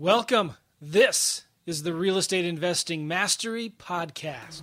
[0.00, 0.54] Welcome.
[0.80, 4.62] This is the Real Estate Investing Mastery Podcast.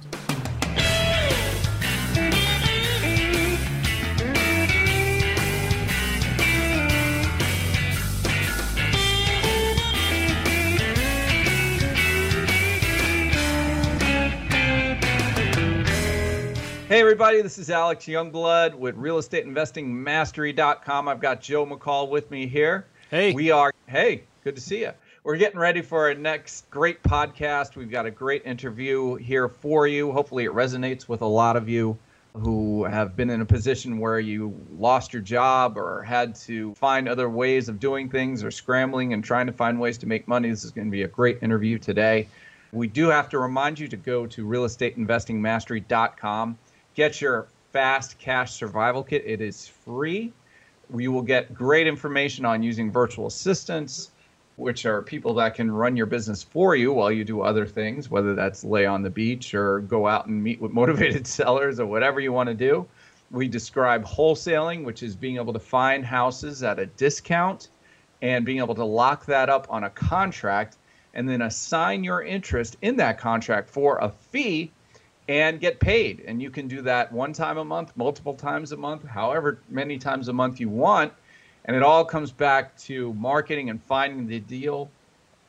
[16.88, 21.08] Hey, everybody, this is Alex Joungblood with realestateinvestingmastery.com.
[21.10, 22.86] I've got Joe McCall with me here.
[23.12, 23.34] Hey.
[23.34, 24.92] We are, hey, good to see you.
[25.26, 27.76] We're getting ready for our next great podcast.
[27.76, 30.12] We've got a great interview here for you.
[30.12, 31.98] Hopefully, it resonates with a lot of you
[32.36, 37.10] who have been in a position where you lost your job or had to find
[37.10, 40.52] other ways of doing things or scrambling and trying to find ways to make money.
[40.52, 42.28] This is going to be a great interview today.
[42.72, 46.58] We do have to remind you to go to realestateinvestingmastery.com
[46.94, 49.24] get your fast cash survival kit.
[49.26, 50.34] It is free.
[50.96, 54.12] You will get great information on using virtual assistants,
[54.58, 58.10] which are people that can run your business for you while you do other things,
[58.10, 61.86] whether that's lay on the beach or go out and meet with motivated sellers or
[61.86, 62.88] whatever you want to do.
[63.32, 67.70] We describe wholesaling, which is being able to find houses at a discount
[68.22, 70.78] and being able to lock that up on a contract
[71.14, 74.72] and then assign your interest in that contract for a fee
[75.28, 76.24] and get paid.
[76.28, 79.98] And you can do that one time a month, multiple times a month, however many
[79.98, 81.14] times a month you want.
[81.66, 84.90] And it all comes back to marketing and finding the deal.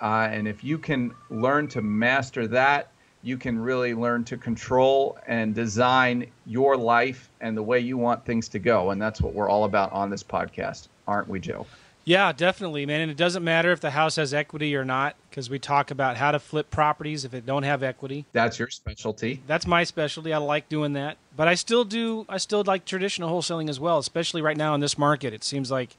[0.00, 2.90] Uh, and if you can learn to master that,
[3.22, 8.24] you can really learn to control and design your life and the way you want
[8.24, 8.90] things to go.
[8.90, 11.66] And that's what we're all about on this podcast, aren't we, Joe?
[12.06, 13.00] Yeah, definitely, man.
[13.00, 16.16] And it doesn't matter if the house has equity or not, because we talk about
[16.16, 18.24] how to flip properties if it don't have equity.
[18.32, 19.42] That's your specialty.
[19.48, 20.32] That's my specialty.
[20.32, 22.24] I like doing that, but I still do.
[22.28, 25.34] I still like traditional wholesaling as well, especially right now in this market.
[25.34, 25.96] It seems like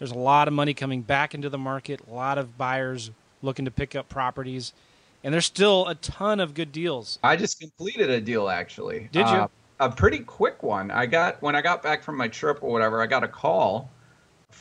[0.00, 2.00] there's a lot of money coming back into the market.
[2.10, 4.72] A lot of buyers looking to pick up properties,
[5.22, 7.20] and there's still a ton of good deals.
[7.22, 9.08] I just completed a deal actually.
[9.12, 9.36] Did you?
[9.36, 10.90] Uh, a pretty quick one.
[10.90, 13.00] I got when I got back from my trip or whatever.
[13.00, 13.90] I got a call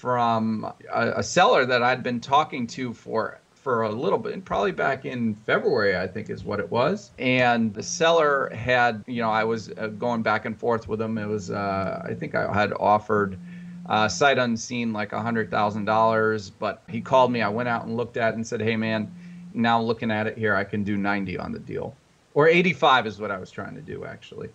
[0.04, 4.74] from a, a, seller that I'd been talking to for for a little bit, probably
[4.74, 7.12] back in February, I think is what it was.
[7.18, 11.18] And the seller had, you know, I was uh, going back and forth with him.
[11.18, 13.40] It was, uh, I think I had offered
[13.88, 17.42] uh, sight unseen like a hundred thousand dollars, but he called me.
[17.42, 19.10] I went out and looked at it and said, "Hey, man,
[19.54, 21.96] now looking at it here, I can do 90 on the deal,
[22.34, 24.50] or 85 is what I was trying to do actually."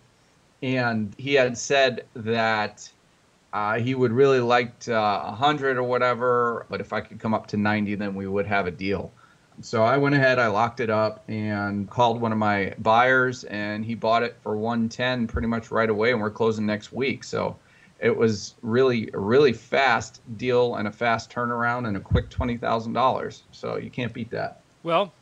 [0.62, 2.91] And he had said that
[3.53, 7.47] uh, he would really like uh, 100 or whatever, but if I could come up
[7.48, 9.12] to 90, then we would have a deal.
[9.60, 13.84] So I went ahead, I locked it up, and called one of my buyers, and
[13.84, 17.25] he bought it for 110 pretty much right away, and we're closing next week.
[17.25, 17.56] So
[17.98, 23.42] it was really really fast deal and a fast turnaround and a quick $20,000.
[23.50, 24.60] So you can't beat that.
[24.84, 25.12] Well,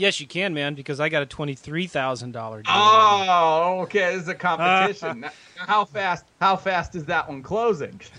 [0.00, 2.62] Yes, you can, man, because I got a twenty-three thousand dollar.
[2.66, 4.14] Oh, okay.
[4.14, 5.26] This is a competition.
[5.56, 6.24] how fast?
[6.40, 8.00] How fast is that one closing?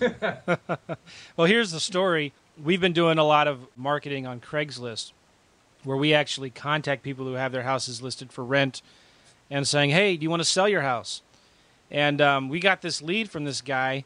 [1.36, 2.32] well, here's the story.
[2.62, 5.10] We've been doing a lot of marketing on Craigslist,
[5.82, 8.80] where we actually contact people who have their houses listed for rent,
[9.50, 11.20] and saying, "Hey, do you want to sell your house?"
[11.90, 14.04] And um, we got this lead from this guy,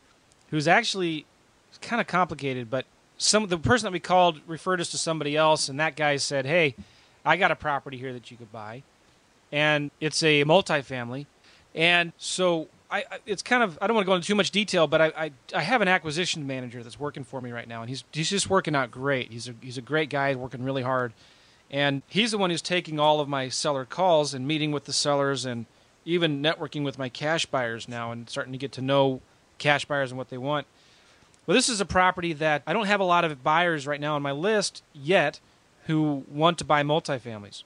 [0.49, 1.27] who's actually
[1.83, 2.87] kind of complicated, but
[3.19, 6.47] some the person that we called referred us to somebody else, and that guy said,
[6.47, 6.75] "Hey."
[7.27, 8.83] I got a property here that you could buy,
[9.51, 11.27] and it's a multifamily,
[11.75, 14.87] and so I, it's kind of I don't want to go into too much detail,
[14.87, 17.89] but I, I, I have an acquisition manager that's working for me right now, and
[17.89, 19.33] he's he's just working out great.
[19.33, 21.13] He's a he's a great guy, working really hard,
[21.71, 24.93] and he's the one who's taking all of my seller calls and meeting with the
[24.93, 25.67] sellers and
[26.05, 29.21] even networking with my cash buyers now and starting to get to know
[29.59, 30.67] cash buyers and what they want.
[31.47, 34.15] Well, this is a property that I don't have a lot of buyers right now
[34.15, 35.41] on my list yet
[35.87, 37.63] who want to buy multifamilies.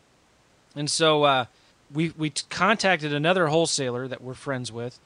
[0.77, 1.45] And so uh,
[1.93, 4.99] we we contacted another wholesaler that we're friends with,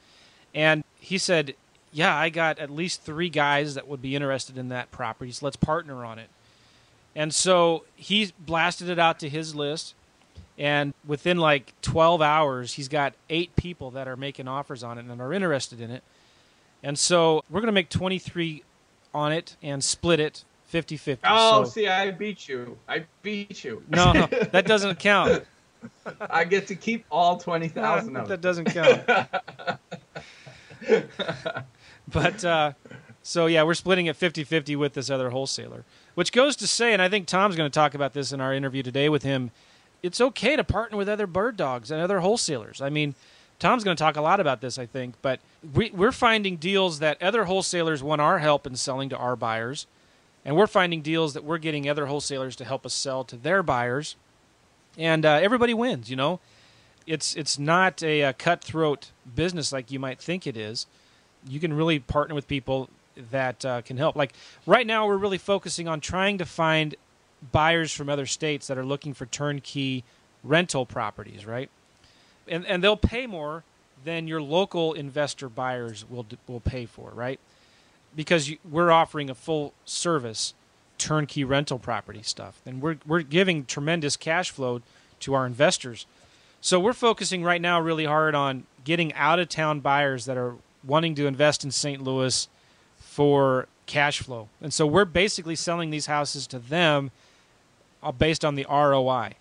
[0.53, 1.55] and he said,
[1.91, 5.31] "Yeah, I got at least three guys that would be interested in that property.
[5.31, 6.29] So let's partner on it."
[7.15, 9.95] And so he blasted it out to his list,
[10.57, 15.05] and within like 12 hours, he's got eight people that are making offers on it
[15.05, 16.03] and are interested in it.
[16.83, 18.63] And so we're going to make 23
[19.13, 20.43] on it and split it
[20.75, 21.27] 50 50.
[21.29, 22.77] Oh, so, see, I beat you.
[22.85, 23.81] I beat you.
[23.87, 25.45] No, no, that doesn't count.
[26.19, 29.07] I get to keep all 20,000 no, of That doesn't count.
[32.09, 32.73] but, uh,
[33.23, 35.85] so yeah, we're splitting it 50 50 with this other wholesaler,
[36.15, 38.53] which goes to say, and I think Tom's going to talk about this in our
[38.53, 39.51] interview today with him.
[40.03, 42.81] It's okay to partner with other bird dogs and other wholesalers.
[42.81, 43.15] I mean,
[43.59, 45.39] Tom's going to talk a lot about this, I think, but
[45.73, 49.87] we, we're finding deals that other wholesalers want our help in selling to our buyers
[50.45, 53.63] and we're finding deals that we're getting other wholesalers to help us sell to their
[53.63, 54.15] buyers,
[54.97, 56.09] and uh, everybody wins.
[56.09, 56.39] You know,
[57.07, 60.85] it's it's not a, a cutthroat business like you might think it is.
[61.47, 62.89] You can really partner with people
[63.31, 64.15] that uh, can help.
[64.15, 64.33] Like
[64.65, 66.95] right now, we're really focusing on trying to find
[67.51, 70.03] buyers from other states that are looking for turnkey
[70.43, 71.69] rental properties, right?
[72.47, 73.63] And and they'll pay more
[74.03, 77.39] than your local investor buyers will will pay for, right?
[78.15, 80.53] Because you, we're offering a full service
[80.97, 84.81] turnkey rental property stuff, and we're we're giving tremendous cash flow
[85.21, 86.05] to our investors.
[86.61, 90.55] So we're focusing right now really hard on getting out of town buyers that are
[90.83, 92.01] wanting to invest in St.
[92.01, 92.47] Louis
[92.97, 94.49] for cash flow.
[94.61, 97.11] And so we're basically selling these houses to them
[98.01, 99.33] uh, based on the ROI.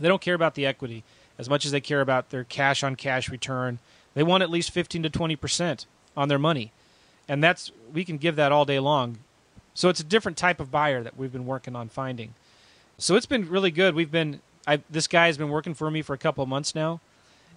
[0.00, 1.04] They don't care about the equity
[1.38, 3.78] as much as they care about their cash on cash return.
[4.14, 5.86] They want at least 15 to 20%
[6.16, 6.72] on their money.
[7.28, 9.18] And that's we can give that all day long.
[9.74, 12.34] So it's a different type of buyer that we've been working on finding.
[12.98, 13.94] So it's been really good.
[13.94, 16.74] We've been I, this guy has been working for me for a couple of months
[16.74, 17.00] now,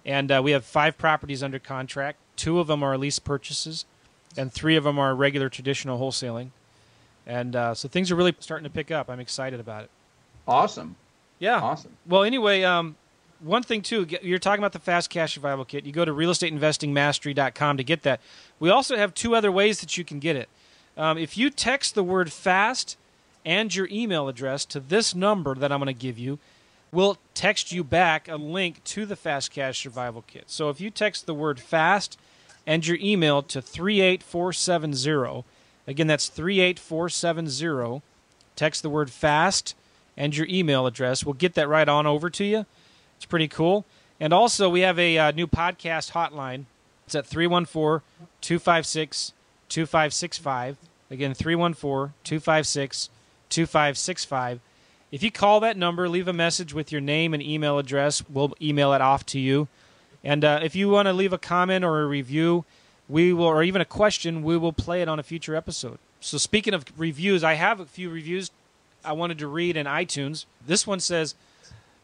[0.04, 2.18] and uh, we have five properties under contract.
[2.36, 3.84] Two of them are lease purchases,
[4.36, 6.50] and three of them are regular traditional wholesaling.
[7.26, 9.08] And uh, so things are really starting to pick up.
[9.10, 9.90] I'm excited about it.
[10.46, 10.96] Awesome.
[11.38, 11.60] Yeah.
[11.60, 11.96] Awesome.
[12.06, 12.96] Well, anyway, um,
[13.40, 15.84] one thing too, you're talking about the fast cash survival kit.
[15.84, 18.20] You go to realestateinvestingmastery.com to get that.
[18.58, 20.48] We also have two other ways that you can get it.
[20.96, 22.96] Um, if you text the word fast
[23.44, 26.38] and your email address to this number that I'm going to give you,
[26.90, 30.44] we'll text you back a link to the fast cash survival kit.
[30.46, 32.18] So if you text the word fast
[32.66, 35.44] and your email to 38470,
[35.86, 38.02] again, that's 38470,
[38.56, 39.74] text the word fast
[40.16, 41.24] and your email address.
[41.24, 42.66] We'll get that right on over to you.
[43.16, 43.84] It's pretty cool.
[44.18, 46.64] And also, we have a uh, new podcast hotline.
[47.06, 48.02] It's at 314
[48.40, 49.32] 256
[49.68, 50.76] 2565.
[51.10, 53.10] Again, 314 256
[53.48, 54.60] 2565.
[55.12, 58.22] If you call that number, leave a message with your name and email address.
[58.28, 59.68] We'll email it off to you.
[60.24, 62.64] And uh, if you want to leave a comment or a review,
[63.08, 65.98] we will, or even a question, we will play it on a future episode.
[66.20, 68.50] So, speaking of reviews, I have a few reviews
[69.04, 70.44] I wanted to read in iTunes.
[70.66, 71.36] This one says,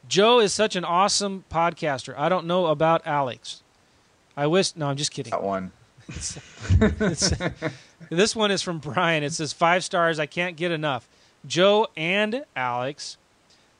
[0.08, 2.14] Joe is such an awesome podcaster.
[2.16, 3.62] I don't know about Alex.
[4.36, 4.74] I wish.
[4.76, 5.30] No, I'm just kidding.
[5.30, 5.72] That one.
[6.08, 6.38] It's-
[8.10, 9.22] this one is from Brian.
[9.22, 10.18] It says five stars.
[10.18, 11.08] I can't get enough.
[11.46, 13.16] Joe and Alex,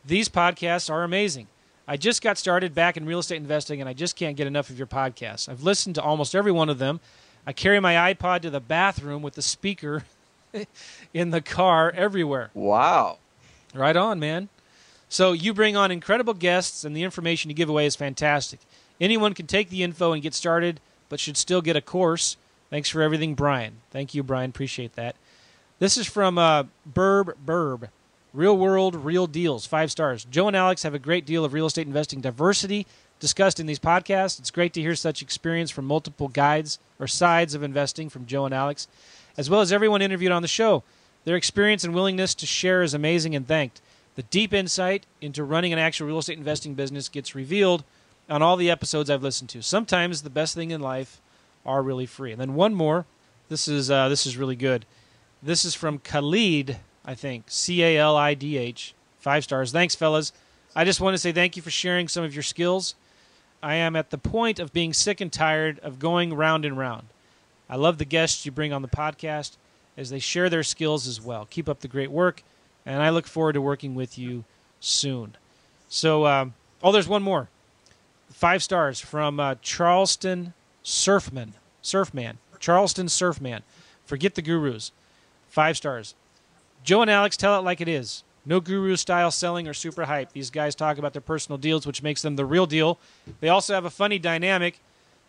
[0.05, 1.49] these podcasts are amazing.
[1.87, 4.71] I just got started back in real estate investing, and I just can't get enough
[4.71, 5.49] of your podcasts.
[5.49, 7.01] I've listened to almost every one of them.
[7.47, 10.05] I carry my iPod to the bathroom with the speaker
[11.15, 12.51] in the car everywhere.
[12.55, 13.19] Wow.
[13.75, 14.49] Right on, man.
[15.13, 18.61] So you bring on incredible guests, and the information you give away is fantastic.
[18.99, 20.81] Anyone can take the info and get started,
[21.11, 22.39] but should still get a course.
[22.71, 23.75] Thanks for everything, Brian.
[23.91, 24.49] Thank you, Brian.
[24.49, 25.15] Appreciate that.
[25.81, 27.91] This is from uh, Burb Burb.
[28.33, 29.67] Real world, real deals.
[29.67, 30.25] Five stars.
[30.25, 32.87] Joe and Alex have a great deal of real estate investing diversity
[33.21, 34.41] discussed in these podcasts.
[34.41, 38.47] It's great to hear such experience from multiple guides or sides of investing from Joe
[38.47, 38.89] and Alex,
[39.37, 40.83] as well as everyone interviewed on the show.
[41.27, 43.83] Their experience and willingness to share is amazing and thanked.
[44.15, 47.85] The deep insight into running an actual real estate investing business gets revealed
[48.29, 49.63] on all the episodes I've listened to.
[49.63, 51.21] Sometimes the best thing in life
[51.65, 52.33] are really free.
[52.33, 53.07] And then one more.
[53.49, 54.87] This is uh, this is really good.
[55.43, 57.45] This is from Khalid, I think.
[57.49, 58.95] C A L I D H.
[59.19, 59.73] Five stars.
[59.73, 60.33] Thanks, fellas.
[60.75, 62.95] I just want to say thank you for sharing some of your skills.
[63.63, 67.09] I am at the point of being sick and tired of going round and round.
[67.69, 69.57] I love the guests you bring on the podcast
[69.97, 71.47] as they share their skills as well.
[71.49, 72.43] Keep up the great work,
[72.85, 74.45] and I look forward to working with you
[74.81, 75.37] soon.
[75.89, 77.49] So, um, oh, there's one more.
[78.31, 81.53] Five stars from uh, Charleston Surfman.
[81.83, 82.37] Surfman.
[82.59, 83.63] Charleston Surfman.
[84.05, 84.93] Forget the gurus.
[85.49, 86.15] Five stars.
[86.83, 88.25] Joe and Alex tell it like it is.
[88.45, 90.33] No guru style selling or super hype.
[90.33, 92.99] These guys talk about their personal deals, which makes them the real deal.
[93.41, 94.81] They also have a funny dynamic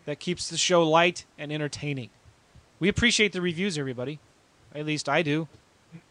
[0.04, 2.10] that keeps the show light and entertaining.
[2.80, 4.18] We appreciate the reviews, everybody.
[4.74, 5.46] At least I do.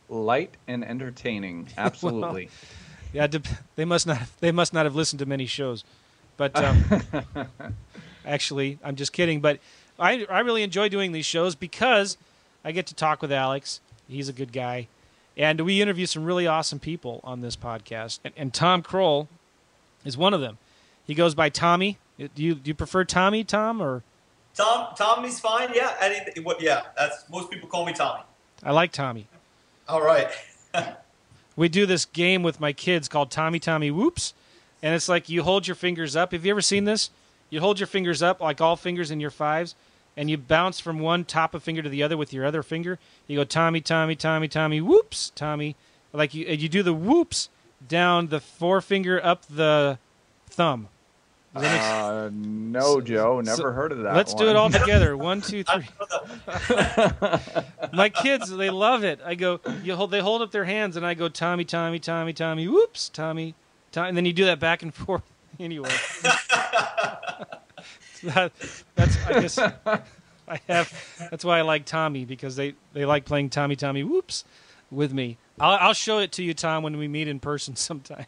[0.09, 1.69] Light and entertaining.
[1.77, 2.49] Absolutely.
[3.13, 3.27] Yeah,
[3.75, 4.21] they must not.
[4.39, 5.83] They must not have listened to many shows.
[6.35, 6.83] But um,
[8.25, 9.39] actually, I'm just kidding.
[9.39, 9.59] But
[9.99, 12.17] I I really enjoy doing these shows because
[12.65, 13.81] I get to talk with Alex.
[14.07, 14.87] He's a good guy,
[15.37, 18.19] and we interview some really awesome people on this podcast.
[18.23, 19.27] And, and Tom Kroll
[20.03, 20.57] is one of them.
[21.05, 21.99] He goes by Tommy.
[22.17, 24.03] Do you do you prefer Tommy, Tom, or
[24.55, 25.69] Tom, Tommy's fine.
[25.73, 25.95] Yeah.
[25.99, 26.61] Any, what?
[26.61, 26.83] Yeah.
[26.97, 28.23] That's most people call me Tommy.
[28.61, 29.27] I like Tommy.
[29.87, 30.29] All right.
[31.55, 34.33] we do this game with my kids called Tommy Tommy Whoops,
[34.81, 36.31] and it's like you hold your fingers up.
[36.31, 37.09] Have you ever seen this?
[37.49, 39.75] You hold your fingers up like all fingers in your fives,
[40.15, 42.97] and you bounce from one top of finger to the other with your other finger.
[43.27, 45.75] You go Tommy, Tommy, Tommy, Tommy, whoops, Tommy.
[46.13, 47.49] Like you, you do the whoops
[47.87, 49.99] down the forefinger up the
[50.49, 50.87] thumb.
[51.55, 53.39] Uh, no, Joe.
[53.41, 54.15] Never So, heard of that.
[54.15, 55.15] Let's do it all together.
[55.15, 55.87] One, two, three.
[57.93, 59.19] My kids, they love it.
[59.23, 62.33] I go, you hold, they hold up their hands, and I go, Tommy, Tommy, Tommy,
[62.33, 63.53] Tommy, whoops, Tommy,
[63.91, 65.23] Tommy, and then you do that back and forth.
[65.59, 65.87] Anyway,
[68.23, 68.51] that,
[68.95, 70.91] that's I guess I have.
[71.29, 74.45] That's why I like Tommy because they they like playing Tommy, Tommy, whoops,
[74.89, 75.37] with me.
[75.59, 78.25] I'll, I'll show it to you, Tom, when we meet in person sometime.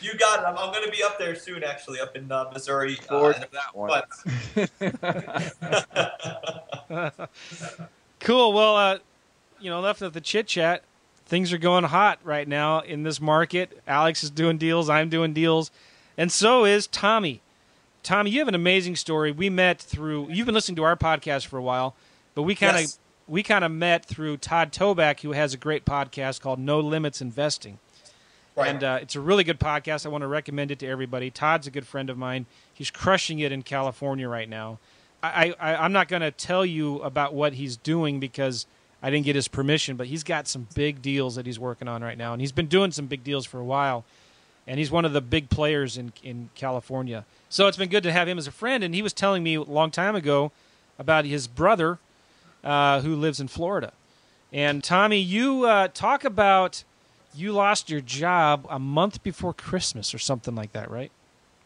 [0.00, 0.46] You got it.
[0.46, 2.96] I'm, I'm going to be up there soon, actually, up in uh, Missouri.
[2.96, 3.74] Forward uh, to that
[6.94, 7.10] one.
[8.20, 8.52] Cool.
[8.52, 8.98] Well, uh,
[9.60, 10.82] you know, left of the chit chat,
[11.26, 13.80] things are going hot right now in this market.
[13.86, 14.88] Alex is doing deals.
[14.88, 15.70] I'm doing deals,
[16.16, 17.40] and so is Tommy.
[18.02, 19.32] Tommy, you have an amazing story.
[19.32, 20.28] We met through.
[20.30, 21.94] You've been listening to our podcast for a while,
[22.34, 22.98] but we kind of Yes.
[23.28, 27.20] We kind of met through Todd Toback, who has a great podcast called No Limits
[27.20, 27.78] Investing.
[28.54, 28.68] right.
[28.68, 30.06] And uh, it's a really good podcast.
[30.06, 31.30] I want to recommend it to everybody.
[31.30, 32.46] Todd's a good friend of mine.
[32.72, 34.78] He's crushing it in California right now.
[35.22, 38.66] I, I, I'm not going to tell you about what he's doing because
[39.02, 42.02] I didn't get his permission, but he's got some big deals that he's working on
[42.02, 42.32] right now.
[42.32, 44.04] And he's been doing some big deals for a while.
[44.68, 47.24] And he's one of the big players in, in California.
[47.48, 48.84] So it's been good to have him as a friend.
[48.84, 50.52] And he was telling me a long time ago
[50.98, 51.98] about his brother
[52.66, 53.92] uh, who lives in Florida.
[54.52, 56.84] And Tommy, you uh, talk about
[57.34, 61.12] you lost your job a month before Christmas or something like that, right?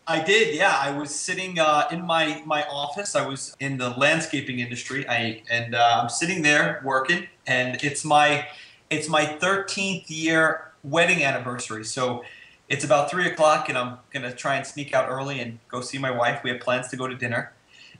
[0.06, 0.76] I did, yeah.
[0.76, 3.14] I was sitting uh, in my, my office.
[3.14, 5.08] I was in the landscaping industry.
[5.08, 8.48] I and uh, I'm sitting there working, and it's my
[8.90, 11.84] it's my 13th year wedding anniversary.
[11.84, 12.24] So
[12.68, 15.98] it's about three o'clock, and I'm gonna try and sneak out early and go see
[15.98, 16.42] my wife.
[16.42, 17.52] We have plans to go to dinner,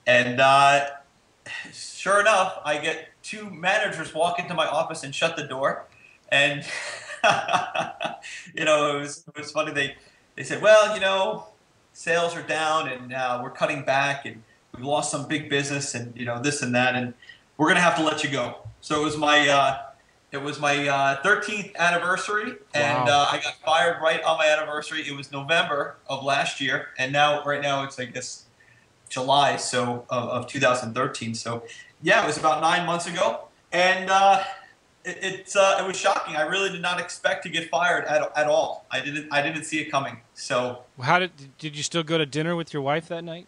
[0.04, 0.86] and uh,
[1.72, 5.86] sure enough, I get two managers walk into my office and shut the door,
[6.30, 6.64] and
[8.54, 9.72] you know it was it was funny.
[9.72, 9.96] They
[10.36, 11.46] they said, well, you know,
[11.92, 14.42] sales are down and uh, we're cutting back and
[14.76, 17.14] we lost some big business and you know this and that and
[17.56, 18.58] we're gonna have to let you go.
[18.80, 19.78] So it was my uh,
[20.32, 23.08] it was my uh, 13th anniversary and Wow.
[23.08, 25.02] uh, I got fired right on my anniversary.
[25.06, 28.46] It was November of last year and now right now it's I guess
[29.10, 31.34] July so of, of 2013.
[31.34, 31.64] So
[32.02, 34.10] yeah, it was about nine months ago and.
[34.10, 34.42] Uh,
[35.02, 36.36] it, it's uh, it was shocking.
[36.36, 38.84] I really did not expect to get fired at, at all.
[38.90, 40.18] I didn't I didn't see it coming.
[40.34, 43.46] So How did did you still go to dinner with your wife that night?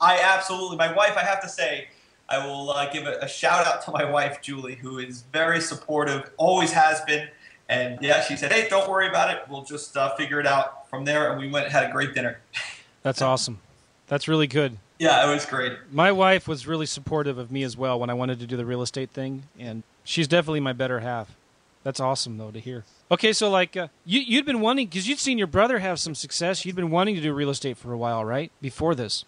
[0.00, 1.88] I absolutely, my wife, I have to say,
[2.28, 5.60] I will uh, give a, a shout out to my wife, Julie, who is very
[5.60, 7.28] supportive, always has been.
[7.68, 9.42] And yeah, she said, hey, don't worry about it.
[9.48, 11.30] We'll just uh, figure it out from there.
[11.30, 12.40] And we went and had a great dinner.
[13.02, 13.60] That's awesome.
[14.08, 14.78] That's really good.
[15.00, 15.72] Yeah, it was great.
[15.90, 18.66] My wife was really supportive of me as well when I wanted to do the
[18.66, 21.34] real estate thing, and she's definitely my better half.
[21.82, 22.84] That's awesome though to hear.
[23.10, 26.14] Okay, so like uh, you you'd been wanting because you'd seen your brother have some
[26.14, 26.66] success.
[26.66, 28.52] You'd been wanting to do real estate for a while, right?
[28.60, 29.24] Before this.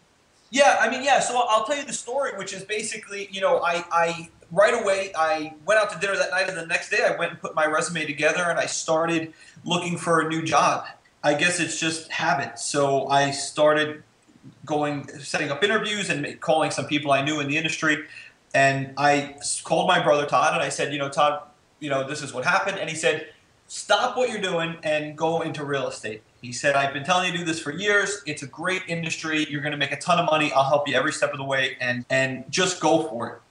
[0.50, 1.20] Yeah, I mean, yeah.
[1.20, 5.12] So I'll tell you the story, which is basically, you know, I, I right away
[5.16, 7.54] I went out to dinner that night, and the next day I went and put
[7.54, 9.32] my resume together, and I started
[9.64, 10.84] looking for a new job.
[11.24, 12.58] I guess it's just habit.
[12.58, 14.02] So I started
[14.64, 18.04] going, setting up interviews and calling some people I knew in the industry,
[18.54, 21.42] and I called my brother Todd, and I said, you know, Todd,
[21.80, 23.28] you know, this is what happened, and he said,
[23.66, 26.22] stop what you're doing and go into real estate.
[26.42, 28.20] He said, I've been telling you to do this for years.
[28.26, 29.46] It's a great industry.
[29.48, 30.52] You're going to make a ton of money.
[30.52, 33.42] I'll help you every step of the way and, and just go for it.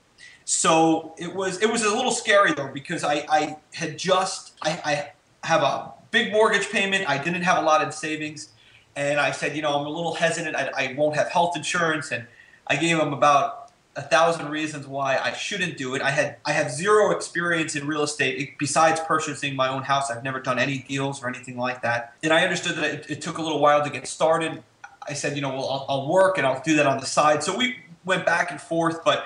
[0.46, 4.72] So it was it was a little scary though because I, I had just I,
[4.84, 7.10] I have a big mortgage payment.
[7.10, 8.50] I didn't have a lot in savings,
[8.96, 10.56] and I said, you know, I'm a little hesitant.
[10.56, 12.28] I, I won't have health insurance, and
[12.68, 16.02] I gave him about a thousand reasons why I shouldn't do it.
[16.02, 20.10] I had I have zero experience in real estate besides purchasing my own house.
[20.10, 23.22] I've never done any deals or anything like that, and I understood that it, it
[23.22, 24.64] took a little while to get started.
[25.08, 27.44] I said, you know, well, I'll, I'll work and I'll do that on the side.
[27.44, 29.26] So we went back and forth, but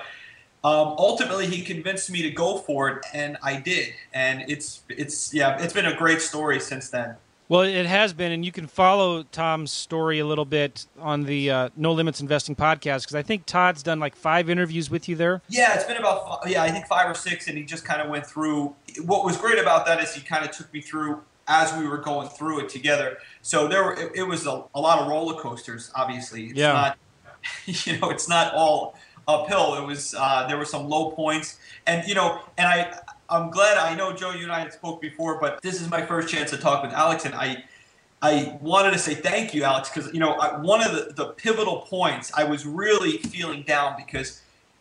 [0.64, 3.94] um, ultimately he convinced me to go for it, and I did.
[4.12, 7.16] And it's it's yeah, it's been a great story since then.
[7.48, 11.50] Well, it has been, and you can follow Tom's story a little bit on the
[11.50, 15.14] uh, No Limits Investing podcast because I think Todd's done like five interviews with you
[15.14, 15.42] there.
[15.48, 18.08] Yeah, it's been about yeah, I think five or six, and he just kind of
[18.08, 18.74] went through.
[19.04, 21.98] What was great about that is he kind of took me through as we were
[21.98, 23.18] going through it together.
[23.42, 25.92] So there, were, it, it was a, a lot of roller coasters.
[25.94, 26.72] Obviously, it's Yeah.
[26.72, 26.98] not
[27.66, 28.96] you know it's not all
[29.28, 29.76] uphill.
[29.76, 33.76] It was uh, there were some low points, and you know, and I I'm glad
[33.76, 34.30] I know Joe.
[34.30, 36.92] You and I had spoke before, but this is my first chance to talk with
[36.92, 37.64] Alex, and I.
[38.22, 41.26] I wanted to say thank you, Alex, because you know I, one of the, the
[41.32, 44.40] pivotal points I was really feeling down because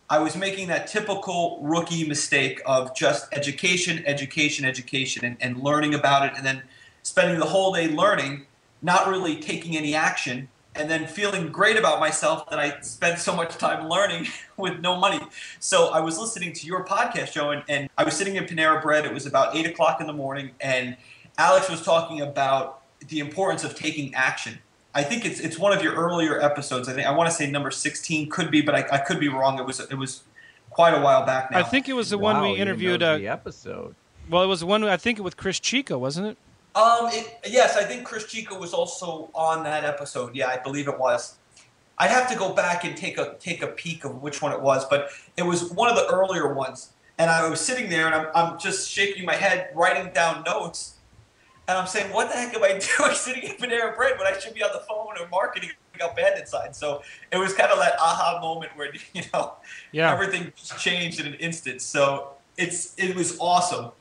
[0.09, 5.95] I was making that typical rookie mistake of just education, education, education, and, and learning
[5.95, 6.63] about it, and then
[7.03, 8.45] spending the whole day learning,
[8.81, 13.35] not really taking any action, and then feeling great about myself that I spent so
[13.35, 14.27] much time learning
[14.57, 15.19] with no money.
[15.59, 18.81] So I was listening to your podcast, Joe, and, and I was sitting in Panera
[18.81, 19.05] Bread.
[19.05, 20.97] It was about eight o'clock in the morning, and
[21.37, 24.59] Alex was talking about the importance of taking action.
[24.93, 26.87] I think it's it's one of your earlier episodes.
[26.87, 29.27] I think I want to say number sixteen could be, but I, I could be
[29.27, 29.59] wrong.
[29.59, 30.23] It was it was
[30.69, 31.59] quite a while back now.
[31.59, 33.01] I think it was the Wow, one we interviewed.
[33.01, 33.95] know Uh, the episode.
[34.29, 36.37] well, it was the one I think it with Chris Chico, wasn't it?
[36.75, 40.35] Um, it, yes, I think Chris Chico was also on that episode.
[40.35, 41.35] Yeah, I believe it was.
[41.97, 44.61] I'd have to go back and take a take a peek of which one it
[44.61, 46.91] was, but it was one of the earlier ones.
[47.17, 50.95] And I was sitting there and I'm, I'm just shaking my head, writing down notes.
[51.69, 54.37] And I'm saying, what the heck am I doing sitting in Panera Bread when I
[54.37, 55.71] should be on the phone or marketing
[56.03, 56.73] out Bandit Sign?
[56.73, 57.01] So
[57.31, 59.53] it was kind of that aha moment where, you know,
[59.93, 60.11] Yeah.
[60.11, 61.81] everything just changed in an instant.
[61.81, 63.91] So it's it was awesome.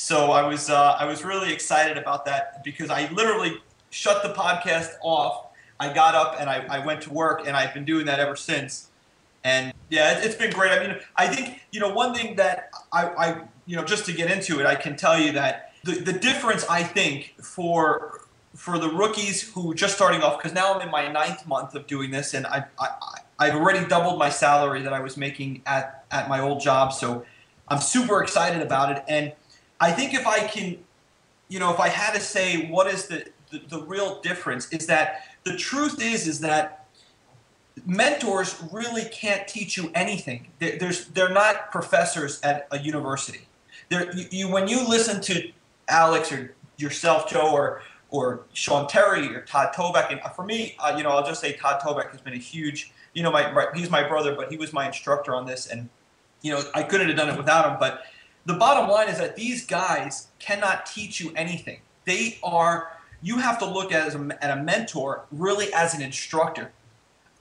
[0.00, 4.28] So I was uh, I was really excited about that because I literally shut the
[4.32, 5.46] podcast off.
[5.80, 8.36] I got up and I, I went to work and I've been doing that ever
[8.36, 8.90] since.
[9.42, 10.70] And yeah, it, it's been great.
[10.70, 14.12] I mean, I think you know one thing that I, I you know just to
[14.12, 18.20] get into it, I can tell you that the, the difference I think for
[18.54, 21.88] for the rookies who just starting off because now I'm in my ninth month of
[21.88, 22.88] doing this and I, I
[23.40, 27.26] I've already doubled my salary that I was making at at my old job, so
[27.66, 29.02] I'm super excited about it.
[29.08, 29.32] And
[29.80, 30.78] I think if I can,
[31.48, 34.86] you know, if I had to say what is the the, the real difference is
[34.88, 36.86] that the truth is is that
[37.86, 40.48] mentors really can't teach you anything.
[40.58, 43.46] There- There's they're not professors at a university.
[43.88, 45.50] There, you, you when you listen to
[45.88, 50.94] Alex or yourself, Joe, or or Sean Terry or Todd Toback, and for me, uh,
[50.96, 53.66] you know, I'll just say Todd Toback has been a huge, you know, my, my
[53.74, 55.88] he's my brother, but he was my instructor on this, and
[56.42, 57.76] you know, I couldn't have done it without him.
[57.80, 58.02] But
[58.48, 61.80] the bottom line is that these guys cannot teach you anything.
[62.06, 66.00] They are you have to look at as a, at a mentor really as an
[66.00, 66.72] instructor.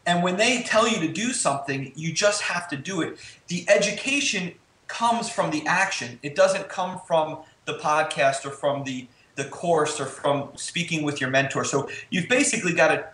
[0.06, 3.20] And when they tell you to do something, you just have to do it.
[3.48, 4.56] The education
[4.88, 6.20] comes from the action.
[6.24, 11.22] It doesn't come from the podcast or from the the course or from speaking with
[11.22, 11.64] your mentor.
[11.64, 13.08] So you've basically got to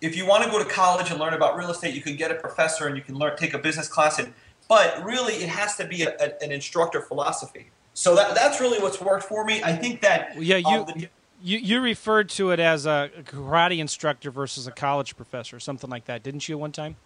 [0.00, 2.32] if you want to go to college and learn about real estate, you can get
[2.32, 4.32] a professor and you can learn take a business class and
[4.70, 7.66] but really it has to be a, a, an instructor philosophy.
[7.92, 9.60] So that, that's really what's worked for me.
[9.64, 11.08] I think that yeah, you, um, the-
[11.42, 16.04] you you referred to it as a karate instructor versus a college professor, something like
[16.06, 16.56] that, didn't you?
[16.56, 16.96] One time.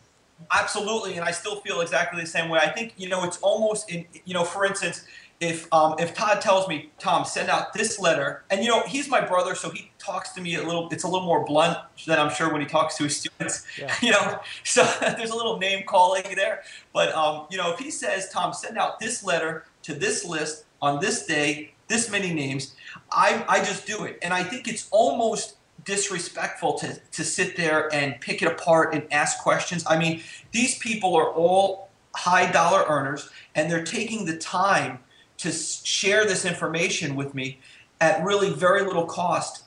[0.53, 2.59] Absolutely, and I still feel exactly the same way.
[2.61, 5.07] I think you know it's almost in you know, for instance,
[5.41, 9.09] if um, if Todd tells me, Tom, send out this letter, and you know he's
[9.09, 10.89] my brother, so he talks to me a little.
[10.91, 13.67] It's a little more blunt than I'm sure when he talks to his students.
[13.79, 13.93] Yeah.
[14.03, 16.63] You know, so there's a little name calling there.
[16.93, 20.65] But um, you know, if he says, Tom, send out this letter to this list
[20.81, 22.75] on this day, this many names,
[23.11, 27.93] I I just do it, and I think it's almost disrespectful to, to sit there
[27.93, 29.85] and pick it apart and ask questions.
[29.87, 34.99] I mean, these people are all high dollar earners and they're taking the time
[35.45, 37.61] to share this information with me
[38.01, 39.65] at really very little cost.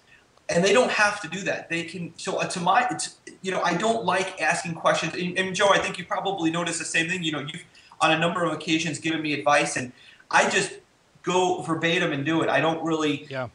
[0.50, 1.70] And they don't have to do that.
[1.70, 2.14] They can.
[2.18, 5.14] So uh, to my, it's you know, I don't like asking questions.
[5.14, 7.24] And, and Joe, I think you probably noticed the same thing.
[7.24, 7.64] You know, you've
[8.00, 9.92] on a number of occasions given me advice, and
[10.32, 10.80] I just
[11.24, 12.50] go verbatim and do it.
[12.50, 13.50] I don't really Yeah.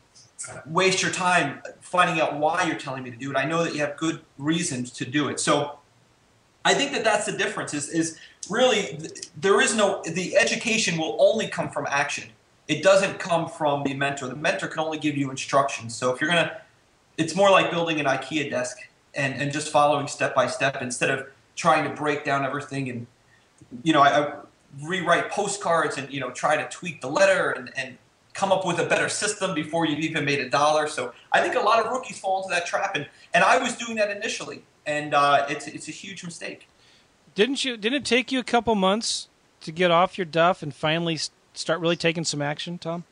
[0.67, 3.37] waste your time finding out why you're telling me to do it.
[3.37, 5.39] I know that you have good reasons to do it.
[5.41, 5.79] So
[6.65, 8.99] I think that that's the difference is, is really
[9.37, 12.31] there is no, the education will only come from action.
[12.69, 14.29] It doesn't come from the mentor.
[14.29, 15.95] The mentor can only give you instructions.
[15.95, 16.61] So if you're to,
[17.19, 18.79] it's more like building an IKEA desk
[19.15, 23.07] and, and just following step by step instead of trying to break down everything and,
[23.83, 24.33] you know, I, I
[24.83, 27.99] rewrite postcards and, you know, try to tweak the letter and, and
[28.33, 30.89] come up with a better system before you've even made a dollar.
[30.89, 33.77] So I think a lot of rookies fall into that trap, and, and I was
[33.77, 36.69] doing that initially, and uh, it's it's a huge mistake.
[37.35, 37.77] Didn't you?
[37.77, 39.29] Didn't it take you a couple months
[39.63, 41.19] to get off your duff and finally
[41.55, 43.05] start really taking some action, Tom?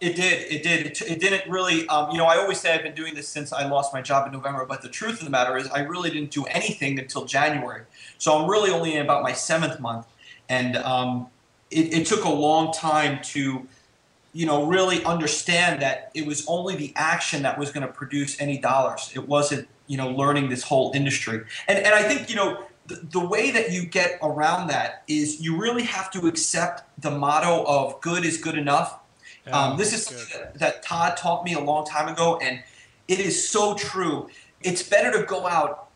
[0.00, 0.52] It did.
[0.52, 0.86] It did.
[0.86, 1.88] It, it didn't really.
[1.88, 4.26] Um, you know, I always say I've been doing this since I lost my job
[4.26, 7.24] in November, but the truth of the matter is, I really didn't do anything until
[7.24, 7.82] January.
[8.18, 10.06] So I'm really only in about my seventh month,
[10.48, 11.28] and um,
[11.70, 13.66] it, it took a long time to,
[14.32, 18.38] you know, really understand that it was only the action that was going to produce
[18.40, 19.12] any dollars.
[19.14, 21.42] It wasn't, you know, learning this whole industry.
[21.68, 22.64] And and I think you know.
[22.86, 27.10] The, the way that you get around that is you really have to accept the
[27.10, 29.00] motto of good is good enough
[29.52, 32.62] um, this is that, that Todd taught me a long time ago, and
[33.08, 34.28] it is so true.
[34.62, 35.88] It's better to go out.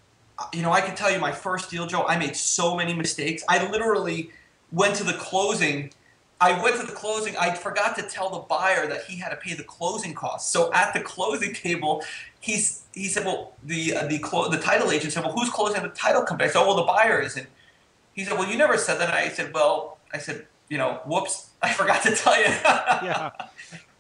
[0.53, 2.05] You know, I can tell you my first deal, Joe.
[2.07, 3.43] I made so many mistakes.
[3.49, 4.31] I literally
[4.71, 5.93] went to the closing.
[6.41, 7.37] I went to the closing.
[7.37, 10.53] I forgot to tell the buyer that he had to pay the closing costs.
[10.53, 12.05] So at the closing table,
[12.41, 15.83] he's he said, "Well, the uh, the clo- the title agent said, well, who's closing
[15.83, 17.47] the title company?" I said, "Oh, well, the buyer isn't."
[18.15, 21.01] He said, "Well, you never said that." And I said, "Well, I said, you know,
[21.07, 22.47] whoops, I forgot to tell you."
[23.01, 23.31] Yeah.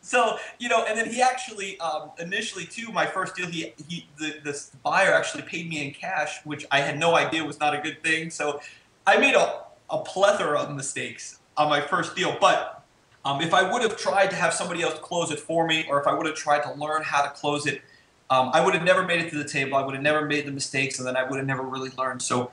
[0.00, 4.06] So you know, and then he actually um, initially too, my first deal, he he
[4.18, 7.74] the this buyer actually paid me in cash, which I had no idea was not
[7.74, 8.30] a good thing.
[8.30, 8.60] So
[9.06, 12.84] I made a a plethora of mistakes on my first deal, but
[13.24, 16.00] um, if I would have tried to have somebody else close it for me, or
[16.00, 17.82] if I would have tried to learn how to close it,
[18.30, 19.76] um, I would have never made it to the table.
[19.76, 22.22] I would have never made the mistakes, and then I would have never really learned.
[22.22, 22.50] So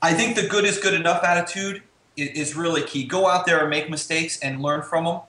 [0.00, 1.82] I think the good is good enough attitude
[2.16, 3.04] is, is really key.
[3.04, 5.20] Go out there and make mistakes and learn from them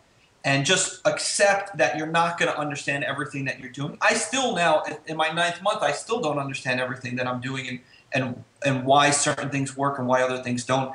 [0.45, 3.97] and just accept that you're not going to understand everything that you're doing.
[4.01, 7.67] I still now, in my ninth month, I still don't understand everything that I'm doing
[7.67, 7.79] and
[8.13, 10.93] and and why certain things work and why other things don't.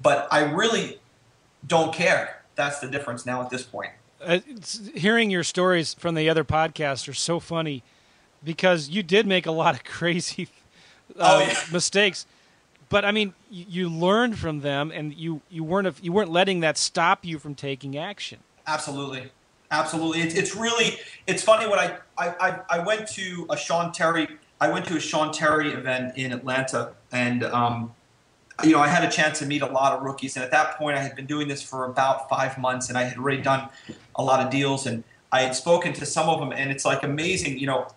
[0.00, 1.00] But I really
[1.66, 2.42] don't care.
[2.54, 3.90] That's the difference now at this point.
[4.20, 4.38] Uh,
[4.94, 7.82] hearing your stories from the other podcasts are so funny
[8.44, 10.48] because you did make a lot of crazy
[11.18, 11.58] uh, Oh, yeah.
[11.72, 12.26] mistakes.
[12.88, 16.60] But I mean, you, you learned from them, and you, you weren't you weren't letting
[16.60, 18.40] that stop you from taking action.
[18.66, 19.30] Absolutely,
[19.70, 20.20] absolutely.
[20.20, 24.28] It's, it's really it's funny when I, I I I went to a Sean Terry
[24.60, 27.92] I went to a Sean Terry event in Atlanta and um,
[28.62, 30.76] you know I had a chance to meet a lot of rookies and at that
[30.76, 33.68] point I had been doing this for about five months and I had already done
[34.14, 35.02] a lot of deals and
[35.32, 37.88] I had spoken to some of them and it's like amazing you know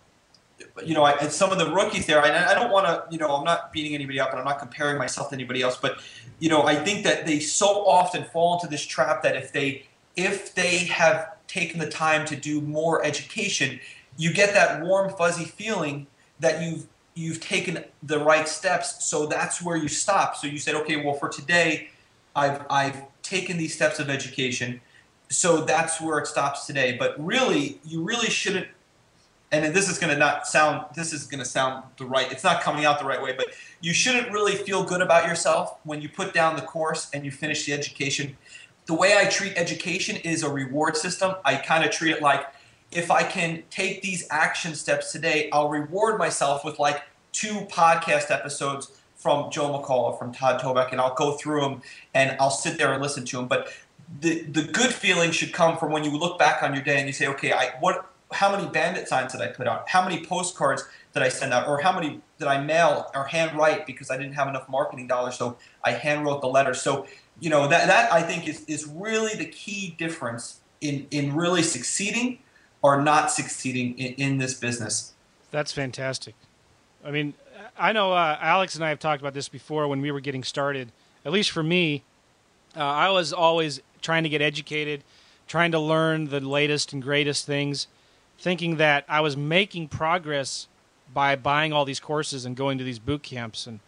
[0.84, 3.30] you know, I, and some of the rookies there, I don't want to, you know,
[3.30, 6.00] I'm not beating anybody up and I'm not comparing myself to anybody else, but,
[6.40, 9.88] you know, I think that they so often fall into this trap that if they,
[10.18, 13.80] if they have taken the time to do more education,
[14.18, 16.08] you get that warm, fuzzy feeling
[16.40, 19.06] that you've, you've taken the right steps.
[19.06, 20.36] So that's where you stop.
[20.36, 21.90] So you said, okay, well, for today,
[22.36, 24.82] I've, I've taken these steps of education.
[25.30, 26.98] So that's where it stops today.
[26.98, 28.68] But really, you really shouldn't
[29.64, 32.44] and this is going to not sound this is going to sound the right it's
[32.44, 33.48] not coming out the right way but
[33.82, 37.30] you shouldn't really feel good about yourself when you put down the course and you
[37.30, 38.36] finish the education.
[38.88, 41.36] The way i treat education is a reward system.
[41.46, 42.48] I kind of treat it like
[42.92, 48.32] if i can take these action steps today i'll reward myself with like two podcast
[48.32, 51.82] episodes from joe mccall from todd toback and i'll go through them
[52.14, 53.70] and i'll sit there and listen to them but
[54.22, 57.08] the, the good feeling should come from when you look back on your day and
[57.08, 59.88] you say okay i what how many bandit signs did I put out?
[59.90, 61.68] How many postcards did I send out?
[61.68, 65.36] Or how many did I mail or handwrite because I didn't have enough marketing dollars?
[65.36, 66.74] So I handwrote the letter.
[66.74, 67.08] So,
[67.40, 71.64] you know, that, that I think is, is really the key difference in, in really
[71.64, 72.40] succeeding
[72.82, 75.14] or not succeeding in, in this business.
[75.52, 76.36] That's fantastic.
[77.04, 77.34] I mean,
[77.78, 80.44] I know uh, Alex and I have talked about this before when we were getting
[80.44, 80.92] started.
[81.24, 82.04] At least for me,
[82.76, 85.04] uh, I was always trying to get educated,
[85.48, 87.88] trying to learn the latest and greatest things,
[88.38, 90.68] thinking that I was making progress
[91.14, 93.68] by buying all these courses and going to these boot camps.
[93.68, 93.80] And,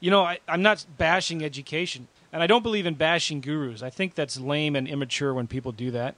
[0.00, 3.82] you know, I, I'm not bashing education, and I don't believe in bashing gurus.
[3.82, 6.14] I think that's lame and immature when people do that.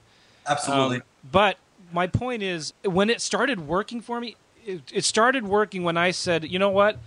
[0.47, 0.97] Absolutely.
[0.97, 1.57] Um, but
[1.91, 6.11] my point is, when it started working for me, it, it started working when I
[6.11, 6.97] said, you know what,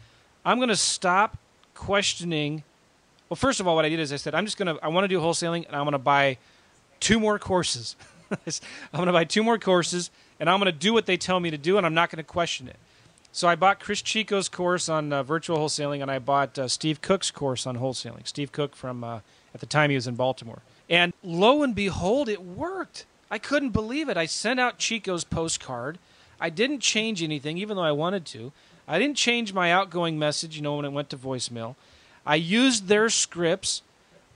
[0.44, 1.38] I'm going to stop
[1.74, 2.62] questioning.
[3.28, 4.88] Well, first of all, what I did is I said, I'm just going to, I
[4.88, 6.38] want to do wholesaling, and I'm going to buy
[7.00, 7.96] two more courses.
[8.30, 8.38] I'm
[8.94, 11.50] going to buy two more courses, and I'm going to do what they tell me
[11.50, 12.76] to do, and I'm not going to question it.
[13.32, 17.00] So I bought Chris Chico's course on uh, virtual wholesaling, and I bought uh, Steve
[17.00, 18.26] Cook's course on wholesaling.
[18.26, 19.20] Steve Cook from uh,
[19.52, 23.06] at the time he was in Baltimore, and lo and behold, it worked.
[23.30, 24.16] I couldn't believe it.
[24.16, 25.98] I sent out Chico's postcard.
[26.40, 28.52] I didn't change anything, even though I wanted to.
[28.86, 31.74] I didn't change my outgoing message, you know, when it went to voicemail.
[32.26, 33.82] I used their scripts.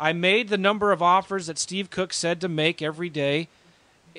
[0.00, 3.48] I made the number of offers that Steve Cook said to make every day.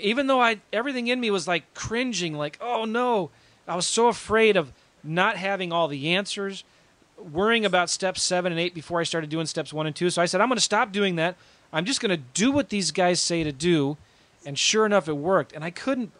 [0.01, 3.29] Even though I everything in me was like cringing, like, oh no.
[3.67, 4.71] I was so afraid of
[5.03, 6.63] not having all the answers,
[7.17, 10.09] worrying about steps seven and eight before I started doing steps one and two.
[10.09, 11.35] So I said, I'm going to stop doing that.
[11.71, 13.97] I'm just going to do what these guys say to do.
[14.45, 15.53] And sure enough, it worked.
[15.53, 16.12] And I couldn't,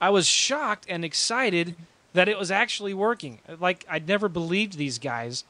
[0.00, 1.76] I was shocked and excited
[2.12, 3.38] that it was actually working.
[3.58, 5.44] Like, I'd never believed these guys,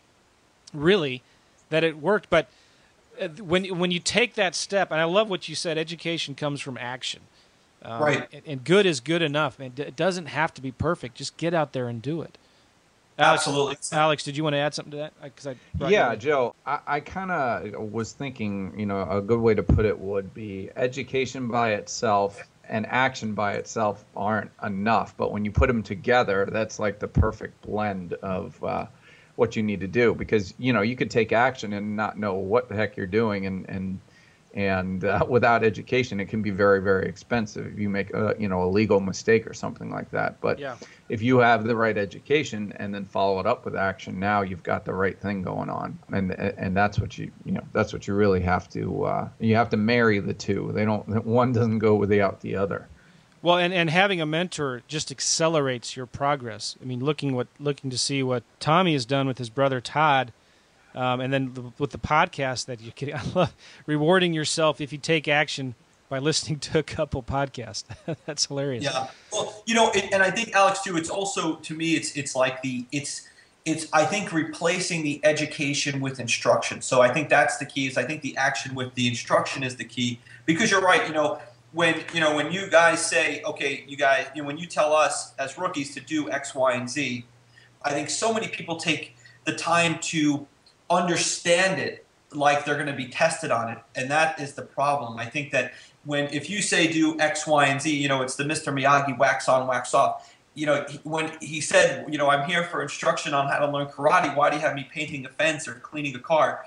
[0.72, 1.22] really,
[1.70, 2.30] that it worked.
[2.30, 2.48] But
[3.20, 6.60] uh, when, when you take that step, and I love what you said, education comes
[6.60, 7.22] from action.
[7.82, 8.28] Um, Right.
[8.32, 9.58] And, and good is good enough.
[9.58, 9.72] Man.
[9.76, 11.16] It doesn't have to be perfect.
[11.16, 12.36] Just get out there and do it.
[13.18, 13.76] Alex, Absolutely.
[13.92, 15.12] Alex, did you want to add something to that?
[15.20, 16.14] Because I brought Yeah.
[16.14, 19.98] Joe, I, I kind of was thinking, you know, a good way to put it
[19.98, 25.16] would be education by itself and action by itself aren't enough.
[25.16, 28.86] But when you put them together, that's like the perfect blend of uh,
[29.34, 30.14] what you need to do.
[30.14, 33.46] Because, you know, you could take action and not know what the heck you're doing
[33.46, 33.98] and, and
[34.54, 38.48] and uh, without education, it can be very, very expensive if you make a you
[38.48, 40.40] know a legal mistake or something like that.
[40.40, 40.76] But Yeah.
[41.08, 44.62] if you have the right education and then follow it up with action, now you've
[44.62, 48.06] got the right thing going on, and and that's what you you know that's what
[48.06, 50.70] you really have to uh, you have to marry the two.
[50.74, 52.88] They don't one doesn't go without the other.
[53.40, 56.74] Well, and, and having a mentor just accelerates your progress.
[56.82, 60.32] I mean, looking what looking to see what Tommy has done with his brother Todd,
[60.94, 63.54] um, and then the, with the podcast that you can I love
[63.86, 65.74] rewarding yourself if you take action
[66.08, 67.84] by listening to a couple podcasts.
[68.26, 68.84] That's hilarious.
[68.84, 69.08] Yeah.
[69.32, 70.96] Well, you know, it, and I think Alex too.
[70.96, 73.28] It's also to me, it's it's like the it's
[73.64, 76.80] it's I think replacing the education with instruction.
[76.80, 77.86] So I think that's the key.
[77.86, 81.06] Is I think the action with the instruction is the key because you're right.
[81.06, 81.38] You know,
[81.72, 84.94] when you know when you guys say, okay, you guys, you know, when you tell
[84.94, 87.24] us as rookies to do X, Y, and Z,
[87.82, 90.46] I think so many people take the time to
[90.90, 95.18] understand it like they're going to be tested on it, and that is the problem.
[95.18, 95.72] I think that
[96.04, 98.72] when if you say do X, Y, and Z, you know, it's the Mr.
[98.72, 100.34] Miyagi wax on, wax off.
[100.54, 103.86] You know, when he said, you know, I'm here for instruction on how to learn
[103.86, 104.34] karate.
[104.34, 106.66] Why do you have me painting a fence or cleaning a car?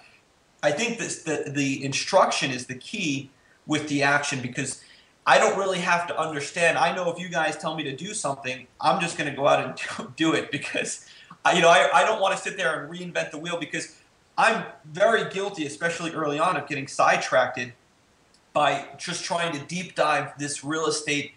[0.63, 3.29] I think this, the the instruction is the key
[3.67, 4.83] with the action because
[5.25, 6.77] I don't really have to understand.
[6.77, 9.47] I know if you guys tell me to do something, I'm just going to go
[9.47, 11.05] out and do, it because,
[11.53, 13.95] you know, I, I don't want to sit there and reinvent the wheel because
[14.41, 17.59] I'm very guilty, especially early on, of getting sidetracked
[18.53, 21.33] by just trying to deep dive this real estate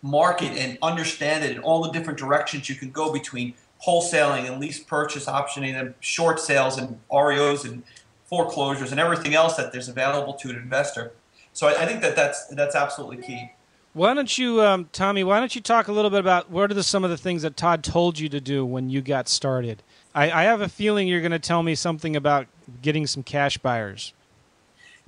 [0.00, 3.52] market and understand it in all the different directions you can go between
[3.86, 7.82] wholesaling and lease purchase optioning and short sales and REOs and
[8.24, 11.12] foreclosures and everything else that there's available to an investor.
[11.52, 13.52] So I, I think that that's that's absolutely key.
[13.92, 15.22] Why don't you, um, Tommy?
[15.22, 17.42] Why don't you talk a little bit about what are the, some of the things
[17.42, 19.82] that Todd told you to do when you got started?
[20.14, 22.46] I, I have a feeling you're going to tell me something about
[22.82, 24.12] getting some cash buyers.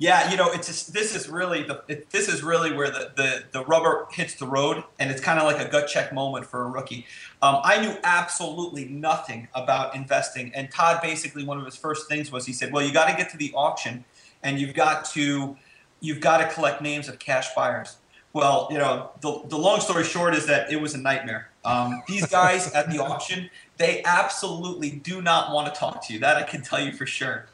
[0.00, 3.12] Yeah, you know, it's just, this is really the it, this is really where the,
[3.16, 6.46] the, the rubber hits the road, and it's kind of like a gut check moment
[6.46, 7.04] for a rookie.
[7.42, 12.32] Um, I knew absolutely nothing about investing, and Todd basically one of his first things
[12.32, 14.06] was he said, "Well, you got to get to the auction,
[14.42, 15.58] and you've got to
[16.00, 17.98] you've got to collect names of cash buyers."
[18.32, 21.50] Well, you know, the, the long story short is that it was a nightmare.
[21.64, 26.20] Um, these guys at the auction, they absolutely do not want to talk to you.
[26.20, 27.46] That I can tell you for sure.